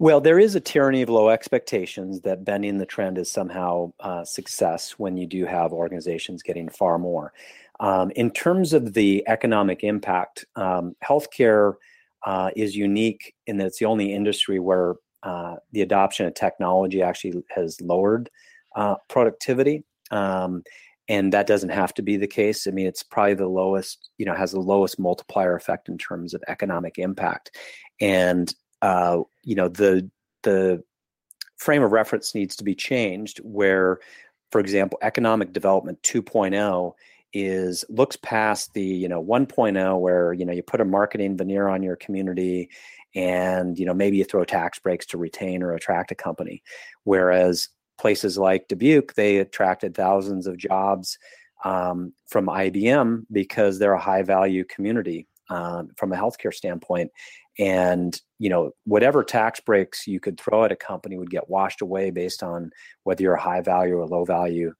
Well, 0.00 0.22
there 0.22 0.38
is 0.38 0.54
a 0.54 0.60
tyranny 0.60 1.02
of 1.02 1.10
low 1.10 1.28
expectations 1.28 2.22
that 2.22 2.42
bending 2.42 2.78
the 2.78 2.86
trend 2.86 3.18
is 3.18 3.30
somehow 3.30 3.92
uh, 4.00 4.24
success 4.24 4.92
when 4.92 5.18
you 5.18 5.26
do 5.26 5.44
have 5.44 5.74
organizations 5.74 6.42
getting 6.42 6.70
far 6.70 6.98
more. 6.98 7.34
Um, 7.80 8.10
in 8.12 8.30
terms 8.30 8.72
of 8.72 8.94
the 8.94 9.22
economic 9.28 9.84
impact, 9.84 10.46
um, 10.56 10.96
healthcare 11.04 11.74
uh, 12.24 12.48
is 12.56 12.74
unique 12.74 13.34
in 13.46 13.58
that 13.58 13.66
it's 13.66 13.78
the 13.78 13.84
only 13.84 14.14
industry 14.14 14.58
where 14.58 14.94
uh, 15.22 15.56
the 15.72 15.82
adoption 15.82 16.24
of 16.24 16.32
technology 16.32 17.02
actually 17.02 17.44
has 17.50 17.78
lowered 17.82 18.30
uh, 18.76 18.94
productivity. 19.10 19.84
Um, 20.10 20.62
and 21.10 21.30
that 21.34 21.46
doesn't 21.46 21.68
have 21.68 21.92
to 21.92 22.02
be 22.02 22.16
the 22.16 22.26
case. 22.26 22.66
I 22.66 22.70
mean, 22.70 22.86
it's 22.86 23.02
probably 23.02 23.34
the 23.34 23.48
lowest, 23.48 24.08
you 24.16 24.24
know, 24.24 24.34
has 24.34 24.52
the 24.52 24.60
lowest 24.60 24.98
multiplier 24.98 25.56
effect 25.56 25.90
in 25.90 25.98
terms 25.98 26.32
of 26.32 26.42
economic 26.48 26.98
impact. 26.98 27.54
And 28.00 28.54
uh, 28.82 29.18
you 29.42 29.54
know 29.54 29.68
the 29.68 30.08
the 30.42 30.82
frame 31.56 31.82
of 31.82 31.92
reference 31.92 32.34
needs 32.34 32.56
to 32.56 32.64
be 32.64 32.74
changed 32.74 33.38
where 33.44 33.98
for 34.50 34.60
example 34.60 34.98
economic 35.02 35.52
development 35.52 36.00
2.0 36.02 36.92
is 37.32 37.84
looks 37.88 38.16
past 38.16 38.72
the 38.74 38.82
you 38.82 39.08
know 39.08 39.22
1.0 39.22 40.00
where 40.00 40.32
you 40.32 40.44
know 40.44 40.52
you 40.52 40.62
put 40.62 40.80
a 40.80 40.84
marketing 40.84 41.36
veneer 41.36 41.68
on 41.68 41.82
your 41.82 41.96
community 41.96 42.68
and 43.14 43.78
you 43.78 43.86
know 43.86 43.94
maybe 43.94 44.16
you 44.16 44.24
throw 44.24 44.44
tax 44.44 44.78
breaks 44.78 45.06
to 45.06 45.18
retain 45.18 45.62
or 45.62 45.74
attract 45.74 46.10
a 46.10 46.14
company. 46.14 46.62
Whereas 47.04 47.68
places 47.98 48.38
like 48.38 48.68
dubuque 48.68 49.14
they 49.14 49.38
attracted 49.38 49.94
thousands 49.94 50.46
of 50.46 50.56
jobs 50.56 51.18
um, 51.64 52.12
from 52.26 52.46
ibm 52.46 53.26
because 53.30 53.78
they're 53.78 53.92
a 53.92 54.00
high 54.00 54.22
value 54.22 54.64
community 54.64 55.26
um, 55.50 55.90
from 55.96 56.12
a 56.12 56.16
healthcare 56.16 56.54
standpoint 56.54 57.10
and 57.60 58.20
you 58.38 58.48
know 58.48 58.72
whatever 58.84 59.22
tax 59.22 59.60
breaks 59.60 60.06
you 60.06 60.18
could 60.18 60.40
throw 60.40 60.64
at 60.64 60.72
a 60.72 60.76
company 60.76 61.16
would 61.16 61.30
get 61.30 61.50
washed 61.50 61.82
away 61.82 62.10
based 62.10 62.42
on 62.42 62.70
whether 63.04 63.22
you're 63.22 63.34
a 63.34 63.40
high 63.40 63.60
value 63.60 63.96
or 63.96 64.06
low 64.06 64.24
value 64.24 64.72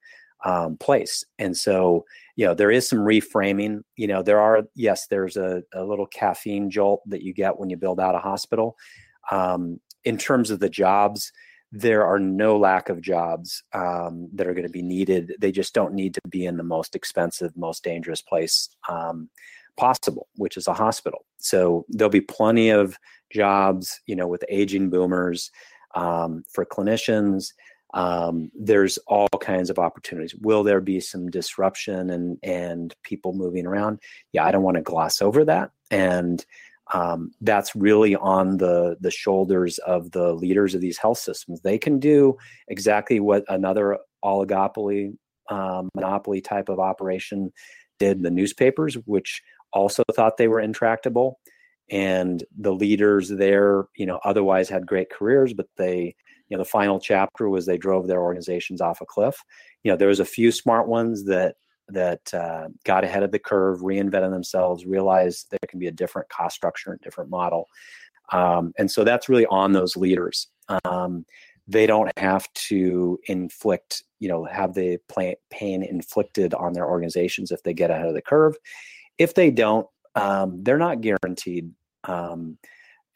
um, 0.45 0.79
place. 0.79 1.23
And 1.39 1.55
so 1.55 2.07
you 2.37 2.47
know 2.47 2.55
there 2.55 2.71
is 2.71 2.89
some 2.89 3.01
reframing 3.01 3.83
you 3.97 4.07
know 4.07 4.23
there 4.23 4.41
are 4.41 4.63
yes 4.75 5.07
there's 5.09 5.37
a, 5.37 5.63
a 5.75 5.85
little 5.85 6.07
caffeine 6.07 6.71
jolt 6.71 7.03
that 7.07 7.23
you 7.23 7.35
get 7.35 7.59
when 7.59 7.69
you 7.69 7.77
build 7.77 8.01
out 8.01 8.15
a 8.15 8.19
hospital. 8.19 8.77
Um, 9.31 9.79
in 10.05 10.17
terms 10.17 10.51
of 10.51 10.59
the 10.59 10.71
jobs 10.71 11.31
there 11.73 12.05
are 12.05 12.19
no 12.19 12.59
lack 12.59 12.89
of 12.89 13.01
jobs 13.01 13.63
um, 13.75 14.29
that 14.35 14.49
are 14.49 14.55
going 14.55 14.67
to 14.67 14.73
be 14.73 14.83
needed. 14.83 15.35
They 15.39 15.53
just 15.53 15.73
don't 15.73 15.95
need 15.95 16.15
to 16.15 16.21
be 16.29 16.45
in 16.47 16.57
the 16.57 16.65
most 16.65 16.97
expensive 16.97 17.57
most 17.57 17.85
dangerous 17.85 18.23
place 18.23 18.71
um, 18.89 19.29
possible 19.81 20.29
which 20.37 20.57
is 20.57 20.67
a 20.67 20.75
hospital 20.75 21.25
so 21.39 21.85
there'll 21.89 22.11
be 22.11 22.21
plenty 22.21 22.69
of 22.71 22.97
jobs 23.33 24.01
you 24.07 24.17
know 24.17 24.29
with 24.29 24.45
aging 24.49 24.91
boomers 24.91 25.51
um, 25.95 26.45
for 26.53 26.65
clinicians 26.65 27.53
um, 27.95 28.51
there's 28.55 28.99
all 29.07 29.29
kinds 29.41 29.71
of 29.71 29.79
opportunities. 29.79 30.35
Will 30.37 30.63
there 30.63 30.81
be 30.81 31.01
some 31.01 31.31
disruption 31.31 32.11
and 32.11 32.39
and 32.43 32.95
people 33.03 33.33
moving 33.33 33.67
around? 33.67 33.99
Yeah, 34.33 34.45
I 34.45 34.53
don't 34.53 34.63
want 34.63 34.77
to 34.77 34.83
gloss 34.83 35.21
over 35.21 35.45
that, 35.45 35.71
and 35.91 36.45
um, 36.95 37.33
that's 37.41 37.75
really 37.75 38.15
on 38.17 38.59
the 38.59 38.97
the 39.01 39.11
shoulders 39.11 39.79
of 39.79 40.13
the 40.13 40.33
leaders 40.35 40.75
of 40.75 40.81
these 40.81 40.99
health 40.99 41.19
systems. 41.19 41.61
They 41.63 41.79
can 41.79 41.99
do 41.99 42.37
exactly 42.69 43.19
what 43.19 43.45
another 43.49 43.99
oligopoly, 44.25 45.17
um, 45.49 45.89
monopoly 45.95 46.41
type 46.41 46.69
of 46.69 46.79
operation 46.79 47.53
did. 47.99 48.23
The 48.23 48.31
newspapers, 48.31 48.95
which 49.07 49.43
also 49.73 50.03
thought 50.13 50.37
they 50.37 50.49
were 50.49 50.61
intractable, 50.61 51.39
and 51.91 52.45
the 52.59 52.73
leaders 52.73 53.29
there, 53.29 53.87
you 53.97 54.07
know, 54.07 54.21
otherwise 54.25 54.69
had 54.69 54.87
great 54.87 55.11
careers, 55.11 55.53
but 55.55 55.67
they 55.77 56.15
you 56.49 56.57
know 56.57 56.63
the 56.63 56.69
final 56.69 57.01
chapter 57.01 57.49
was 57.49 57.65
they 57.65 57.79
drove 57.79 58.07
their 58.07 58.21
organizations 58.21 58.81
off 58.81 59.01
a 59.01 59.07
cliff. 59.07 59.43
You 59.83 59.93
know 59.93 59.97
there 59.97 60.09
was 60.09 60.21
a 60.21 60.25
few 60.25 60.53
smart 60.53 60.89
ones 60.89 61.25
that 61.25 61.57
that 61.89 62.33
uh, 62.35 62.69
got 62.85 63.05
ahead 63.05 63.23
of 63.23 63.33
the 63.33 63.39
curve 63.39 63.81
reinvented 63.81 64.31
themselves 64.31 64.87
realized 64.87 65.47
there 65.51 65.59
can 65.69 65.81
be 65.81 65.89
a 65.89 65.93
different 65.93 66.29
cost 66.29 66.55
structure 66.55 66.93
and 66.93 67.01
different 67.01 67.31
model. 67.31 67.69
Um, 68.33 68.73
and 68.79 68.89
so 68.89 69.03
that's 69.03 69.29
really 69.29 69.47
on 69.47 69.73
those 69.73 69.97
leaders. 69.97 70.49
Um, 70.85 71.25
they 71.67 71.87
don't 71.87 72.17
have 72.17 72.53
to 72.55 73.19
inflict 73.27 74.05
you 74.19 74.29
know 74.29 74.45
have 74.45 74.75
the 74.75 74.99
pain 75.51 75.83
inflicted 75.83 76.53
on 76.55 76.73
their 76.73 76.87
organizations 76.87 77.51
if 77.51 77.63
they 77.63 77.73
get 77.73 77.91
ahead 77.91 78.07
of 78.07 78.15
the 78.15 78.23
curve 78.23 78.57
if 79.21 79.35
they 79.35 79.51
don't 79.51 79.87
um, 80.17 80.65
they're 80.65 80.79
not 80.79 81.03
guaranteed 81.03 81.71
um, 82.05 82.59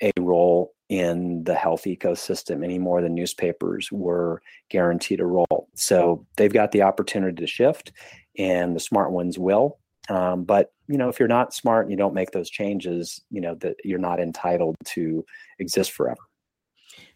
a 0.01 0.13
role 0.21 0.73
in 0.91 1.43
the 1.45 1.55
health 1.55 1.85
ecosystem 1.85 2.63
any 2.63 2.79
more 2.79 3.01
than 3.01 3.15
newspapers 3.15 3.91
were 3.91 4.43
guaranteed 4.69 5.19
a 5.19 5.27
role. 5.27 5.69
So 5.75 6.27
they've 6.37 6.53
got 6.53 6.73
the 6.73 6.83
opportunity 6.83 7.37
to 7.37 7.47
shift, 7.47 7.91
and 8.39 8.77
the 8.77 8.81
smart 8.81 9.11
ones 9.11 9.39
will. 9.39 9.79
Um, 10.11 10.45
but 10.45 10.73
you 10.87 10.99
know, 10.99 11.09
if 11.09 11.19
you're 11.19 11.27
not 11.27 11.55
smart 11.55 11.87
and 11.87 11.91
you 11.91 11.97
don't 11.97 12.15
make 12.15 12.31
those 12.31 12.51
changes, 12.51 13.23
you 13.31 13.41
know 13.41 13.55
that 13.57 13.77
you're 13.83 13.99
not 13.99 14.21
entitled 14.21 14.77
to 14.85 15.25
exist 15.59 15.93
forever. 15.93 16.21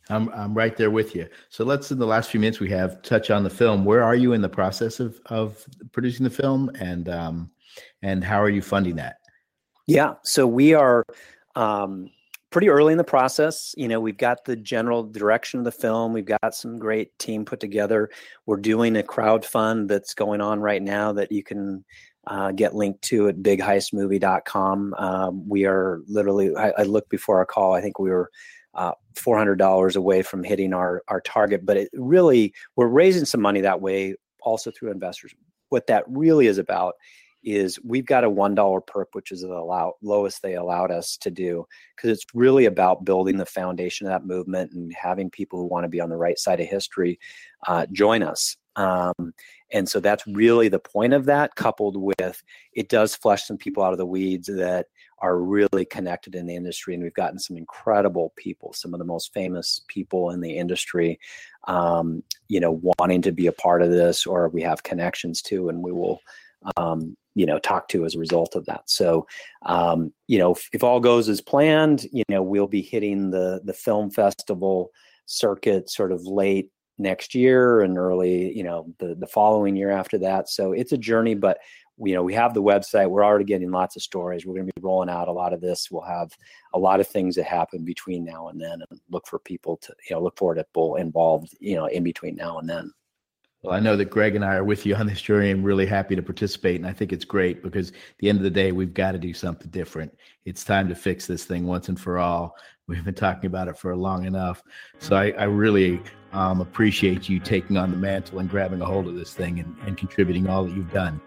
I'm 0.09 0.31
I'm 0.31 0.55
right 0.55 0.77
there 0.77 0.91
with 0.91 1.15
you. 1.15 1.29
So 1.51 1.65
let's 1.65 1.93
in 1.93 1.99
the 1.99 2.07
last 2.07 2.31
few 2.31 2.41
minutes 2.41 2.61
we 2.61 2.71
have 2.71 3.03
touch 3.03 3.31
on 3.31 3.45
the 3.45 3.51
film. 3.51 3.85
Where 3.85 4.03
are 4.03 4.17
you 4.17 4.33
in 4.33 4.41
the 4.41 4.49
process 4.49 4.99
of 4.99 5.21
of 5.27 5.65
producing 5.93 6.25
the 6.25 6.31
film, 6.31 6.71
and 6.81 7.11
um, 7.11 7.51
and 8.03 8.23
how 8.23 8.43
are 8.43 8.51
you 8.51 8.63
funding 8.63 8.97
that? 8.97 9.17
Yeah, 9.87 10.15
so 10.23 10.47
we 10.47 10.75
are 10.75 11.05
um, 11.57 12.11
pretty 12.51 12.69
early 12.69 12.93
in 12.93 12.99
the 12.99 13.05
process. 13.05 13.75
You 13.77 13.89
know, 13.89 14.01
we've 14.01 14.17
got 14.17 14.45
the 14.45 14.57
general 14.57 15.03
direction 15.03 15.59
of 15.59 15.65
the 15.65 15.73
film. 15.73 16.13
We've 16.13 16.25
got 16.25 16.55
some 16.55 16.79
great 16.79 17.19
team 17.19 17.45
put 17.45 17.61
together. 17.61 18.11
We're 18.47 18.59
doing 18.59 18.97
a 18.97 19.03
crowd 19.03 19.45
fund 19.45 19.89
that's 19.89 20.15
going 20.15 20.41
on 20.41 20.61
right 20.61 20.83
now 20.83 21.13
that 21.13 21.33
you 21.33 21.43
can 21.43 21.85
uh, 22.27 22.53
get 22.53 22.75
linked 22.75 23.03
to 23.03 23.29
at 23.29 23.37
bigheistmovie.com. 23.39 24.95
Um, 24.99 25.49
we 25.49 25.65
are 25.65 26.03
literally, 26.07 26.55
I, 26.55 26.71
I, 26.79 26.83
looked 26.83 27.09
before 27.09 27.39
our 27.39 27.47
call, 27.47 27.75
I 27.75 27.81
think 27.81 27.99
we 27.99 28.11
were 28.11 28.31
uh, 28.75 28.93
$400 29.15 29.97
away 29.97 30.23
from 30.23 30.45
hitting 30.45 30.75
our, 30.75 31.03
our 31.09 31.23
target, 31.23 31.65
but 31.65 31.79
it 31.79 31.89
really, 31.95 32.53
we're 32.77 32.87
raising 32.87 33.25
some 33.25 33.41
money 33.41 33.63
that 33.63 33.81
way 33.81 34.15
also 34.43 34.71
through 34.71 34.91
investors. 34.91 35.35
What 35.71 35.87
that 35.87 36.05
really 36.07 36.49
is 36.49 36.59
about 36.59 36.95
is 37.43 37.79
we've 37.85 38.07
got 38.07 38.25
a 38.25 38.31
one 38.31 38.55
dollar 38.55 38.81
perk, 38.81 39.09
which 39.13 39.33
is 39.33 39.43
the 39.43 39.49
allow, 39.49 39.95
lowest 40.03 40.43
they 40.43 40.55
allowed 40.55 40.91
us 40.91 41.17
to 41.19 41.31
do, 41.31 41.67
because 41.97 42.11
it's 42.11 42.27
really 42.35 42.67
about 42.67 43.05
building 43.05 43.37
the 43.37 43.47
foundation 43.47 44.07
of 44.07 44.13
that 44.13 44.27
movement 44.27 44.73
and 44.73 44.93
having 44.93 45.31
people 45.31 45.59
who 45.59 45.67
want 45.67 45.85
to 45.85 45.89
be 45.89 46.01
on 46.01 46.11
the 46.11 46.17
right 46.17 46.39
side 46.39 46.61
of 46.61 46.67
history 46.67 47.19
uh, 47.67 47.87
join 47.93 48.23
us. 48.23 48.57
Um, 48.77 49.35
and 49.73 49.89
so 49.89 49.99
that's 49.99 50.25
really 50.27 50.69
the 50.69 50.79
point 50.79 51.13
of 51.13 51.25
that, 51.25 51.57
coupled 51.57 51.97
with 51.97 52.43
it 52.73 52.89
does 52.89 53.17
flush 53.17 53.45
some 53.45 53.57
people 53.57 53.83
out 53.83 53.93
of 53.93 53.99
the 53.99 54.07
weeds 54.07 54.47
that 54.47 54.87
are 55.21 55.37
really 55.37 55.85
connected 55.85 56.37
in 56.37 56.47
the 56.47 56.55
industry. 56.55 56.95
And 56.95 57.03
we've 57.03 57.13
gotten 57.13 57.41
some 57.41 57.57
incredible 57.57 58.33
people, 58.37 58.73
some 58.73 58.95
of 58.95 58.99
the 58.99 59.05
most 59.05 59.35
famous 59.35 59.81
people 59.89 60.31
in 60.31 60.41
the 60.41 60.57
industry, 60.57 61.19
um, 61.67 62.23
you 62.47 62.61
know, 62.61 62.81
wanting 63.01 63.23
to 63.23 63.33
be 63.33 63.49
a 63.49 63.53
part 63.53 63.83
of 63.83 63.91
this 63.91 64.27
or 64.27 64.49
we 64.49 64.63
have 64.63 64.85
connections 64.85 65.43
to, 65.43 65.71
and 65.71 65.83
we 65.83 65.91
will 65.91 66.21
um, 66.77 67.17
you 67.39 67.47
know 67.47 67.59
talk 67.61 67.87
to 67.87 68.05
as 68.05 68.17
a 68.17 68.19
result 68.19 68.57
of 68.57 68.67
that. 68.67 68.91
So 68.91 69.27
um, 69.65 70.13
you 70.27 70.39
know 70.39 70.53
if, 70.53 70.69
if, 70.73 70.83
all 70.83 70.99
goes 70.99 71.29
as 71.29 71.41
planned 71.41 72.05
you 72.13 72.25
know 72.29 72.43
we'll 72.43 72.67
be 72.67 72.83
hitting 72.83 73.31
the 73.31 73.61
the 73.65 73.73
film 73.73 74.11
festival 74.11 74.91
circuit 75.27 75.89
sort 75.89 76.11
of 76.11 76.27
late 76.27 76.71
next 76.99 77.37
year 77.37 77.83
and 77.83 77.97
early 77.97 78.53
you 78.57 78.65
know 78.65 78.93
the 78.99 79.15
the 79.15 79.27
following 79.29 79.77
year 79.77 79.93
after 79.93 80.19
that. 80.19 80.49
So 80.49 80.73
it's 80.73 80.91
a 80.93 80.99
journey 80.99 81.35
but 81.35 81.59
you 81.97 82.13
know 82.13 82.25
we 82.25 82.35
have 82.35 82.55
the 82.55 82.63
website. 82.63 83.09
We're 83.09 83.25
already 83.25 83.45
getting 83.45 83.71
lots 83.71 83.95
of 83.95 84.03
stories. 84.03 84.45
We're 84.45 84.55
going 84.55 84.67
to 84.67 84.73
be 84.75 84.83
rolling 84.83 85.09
out 85.09 85.29
a 85.29 85.33
lot 85.33 85.53
of 85.53 85.61
this. 85.61 85.93
We'll 85.93 86.03
have 86.03 86.33
a 86.75 86.79
lot 86.79 86.99
of 86.99 87.07
things 87.07 87.37
that 87.37 87.45
happen 87.45 87.85
between 87.85 88.25
now 88.25 88.49
and 88.49 88.61
then 88.61 88.83
and 88.91 89.01
look 89.11 89.29
for 89.29 89.39
people 89.39 89.77
to 89.83 89.95
you 90.11 90.17
know 90.17 90.23
look 90.23 90.37
forward 90.37 90.57
to 90.57 90.65
people 90.65 90.97
involved 90.97 91.57
you 91.61 91.77
know 91.77 91.87
in 91.87 92.03
between 92.03 92.35
now 92.35 92.59
and 92.59 92.69
then 92.69 92.93
well, 93.63 93.75
I 93.75 93.81
know 93.81 93.97
that 93.97 94.11
Gregg 94.11 94.37
and 94.37 94.45
I 94.45 94.55
are 94.55 94.65
with 94.65 94.87
you 94.87 94.95
on 94.95 95.07
this 95.07 95.21
journey 95.21 95.51
and 95.51 95.65
really 95.65 95.87
happy 95.87 96.15
to 96.15 96.23
participate. 96.23 96.77
And 96.77 96.87
I 96.87 96.93
think 96.93 97.13
it's 97.13 97.25
great 97.25 97.63
because 97.63 97.91
at 97.91 97.97
the 98.19 98.29
end 98.29 98.39
of 98.39 98.45
the 98.45 98.51
day, 98.51 98.71
we've 98.71 98.95
got 98.95 99.13
to 99.13 99.19
do 99.19 99.35
something 99.35 99.69
different. 99.71 100.17
It's 100.45 100.63
time 100.63 100.89
to 100.89 100.95
fix 100.95 101.27
this 101.27 101.45
thing 101.45 101.67
once 101.67 101.89
and 101.89 101.99
for 101.99 102.19
all. 102.19 102.57
We've 102.89 103.05
been 103.05 103.13
talking 103.13 103.49
about 103.49 103.69
it 103.69 103.77
for 103.77 103.95
long 103.95 104.25
enough. 104.25 104.63
So 104.99 105.15
I, 105.15 105.33
I 105.33 105.45
really 105.45 106.01
um, 106.33 106.63
appreciate 106.63 107.29
you 107.29 107.39
taking 107.39 107.77
on 107.77 107.91
the 107.91 107.99
mantle 107.99 108.39
and 108.39 108.49
grabbing 108.49 108.81
a 108.81 108.87
hold 108.87 109.09
of 109.09 109.15
this 109.15 109.35
thing 109.35 109.61
and, 109.61 109.77
and 109.87 109.95
contributing 109.99 110.49
all 110.49 110.65
that 110.65 110.75
you've 110.75 110.91
done. 110.91 111.21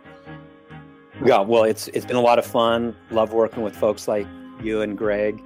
Yeah, 1.23 1.41
well, 1.41 1.65
it's 1.65 1.87
it's 1.89 2.03
been 2.03 2.15
a 2.15 2.21
lot 2.21 2.39
of 2.39 2.47
fun. 2.47 2.95
Love 3.11 3.31
working 3.31 3.61
with 3.61 3.75
folks 3.75 4.07
like 4.07 4.25
you 4.63 4.81
and 4.81 4.97
Gregg 4.97 5.39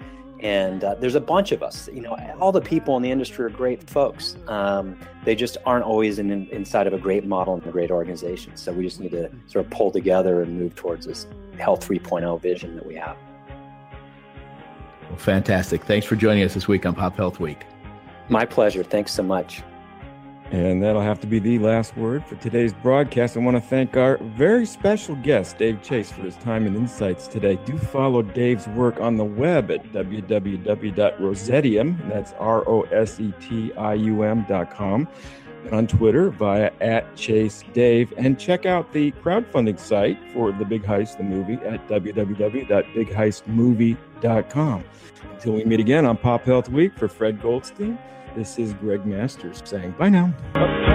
and 0.45 0.83
uh, 0.83 0.93
there's 0.93 1.15
a 1.15 1.19
bunch 1.19 1.51
of 1.51 1.63
us 1.63 1.89
you 1.91 2.01
know 2.01 2.15
all 2.39 2.51
the 2.51 2.61
people 2.61 2.95
in 2.97 3.01
the 3.01 3.09
industry 3.09 3.43
are 3.43 3.49
great 3.49 3.89
folks. 3.89 4.37
Um, 4.47 4.95
they 5.23 5.33
just 5.33 5.57
aren't 5.65 5.83
always 5.83 6.19
in, 6.19 6.29
inside 6.49 6.85
of 6.85 6.93
a 6.93 6.99
great 6.99 7.25
model 7.25 7.55
and 7.55 7.65
a 7.65 7.71
great 7.71 7.89
organization. 7.89 8.55
So 8.55 8.71
we 8.71 8.83
just 8.83 8.99
need 8.99 9.11
to 9.11 9.31
sort 9.47 9.65
of 9.65 9.71
pull 9.71 9.89
together 9.89 10.43
and 10.43 10.59
move 10.59 10.75
towards 10.75 11.07
this 11.07 11.25
health 11.57 11.87
3.0 11.87 12.39
vision 12.41 12.75
that 12.75 12.85
we 12.85 12.93
have. 12.93 13.17
Well, 15.09 15.17
fantastic. 15.17 15.83
Thanks 15.83 16.05
for 16.05 16.15
joining 16.15 16.43
us 16.43 16.53
this 16.53 16.67
week 16.67 16.85
on 16.85 16.93
pop 16.93 17.15
health 17.15 17.39
week. 17.39 17.65
My 18.29 18.45
pleasure. 18.45 18.83
Thanks 18.83 19.11
so 19.13 19.23
much 19.23 19.63
and 20.51 20.83
that'll 20.83 21.01
have 21.01 21.19
to 21.21 21.27
be 21.27 21.39
the 21.39 21.57
last 21.59 21.97
word 21.97 22.25
for 22.25 22.35
today's 22.35 22.73
broadcast. 22.73 23.35
I 23.35 23.39
want 23.39 23.57
to 23.57 23.61
thank 23.61 23.97
our 23.97 24.17
very 24.17 24.65
special 24.65 25.15
guest, 25.15 25.57
Dave 25.57 25.81
Chase, 25.81 26.09
for 26.11 26.21
his 26.21 26.35
time 26.37 26.67
and 26.67 26.75
insights 26.75 27.27
today. 27.27 27.57
Do 27.65 27.75
follow 27.77 28.21
Dave's 28.21 28.67
work 28.69 28.99
on 28.99 29.17
the 29.17 29.25
web 29.25 29.71
at 29.71 29.83
www.rosetium, 29.91 32.09
that's 32.09 32.33
R 32.33 32.69
O 32.69 32.81
S 32.83 33.19
E 33.19 33.33
T 33.41 33.73
I 33.73 33.95
U 33.95 34.21
M.com, 34.23 35.07
on 35.71 35.87
Twitter 35.87 36.29
via 36.29 36.71
at 36.79 37.15
Chase 37.15 37.63
Dave, 37.73 38.13
and 38.17 38.39
check 38.39 38.67
out 38.67 38.93
the 38.93 39.11
crowdfunding 39.13 39.79
site 39.79 40.19
for 40.31 40.51
The 40.51 40.65
Big 40.65 40.83
Heist, 40.83 41.17
the 41.17 41.23
movie, 41.23 41.55
at 41.65 41.87
www.bigheistmovie.com. 41.87 44.83
Until 45.31 45.53
we 45.53 45.65
meet 45.65 45.79
again 45.79 46.05
on 46.05 46.17
Pop 46.17 46.43
Health 46.43 46.69
Week, 46.69 46.95
for 46.95 47.07
Fred 47.07 47.41
Goldstein, 47.41 47.97
This 48.35 48.59
is 48.59 48.73
Gregg 48.73 49.05
Masters 49.05 49.61
saying 49.63 49.95
bye 49.97 50.09
now. 50.09 50.94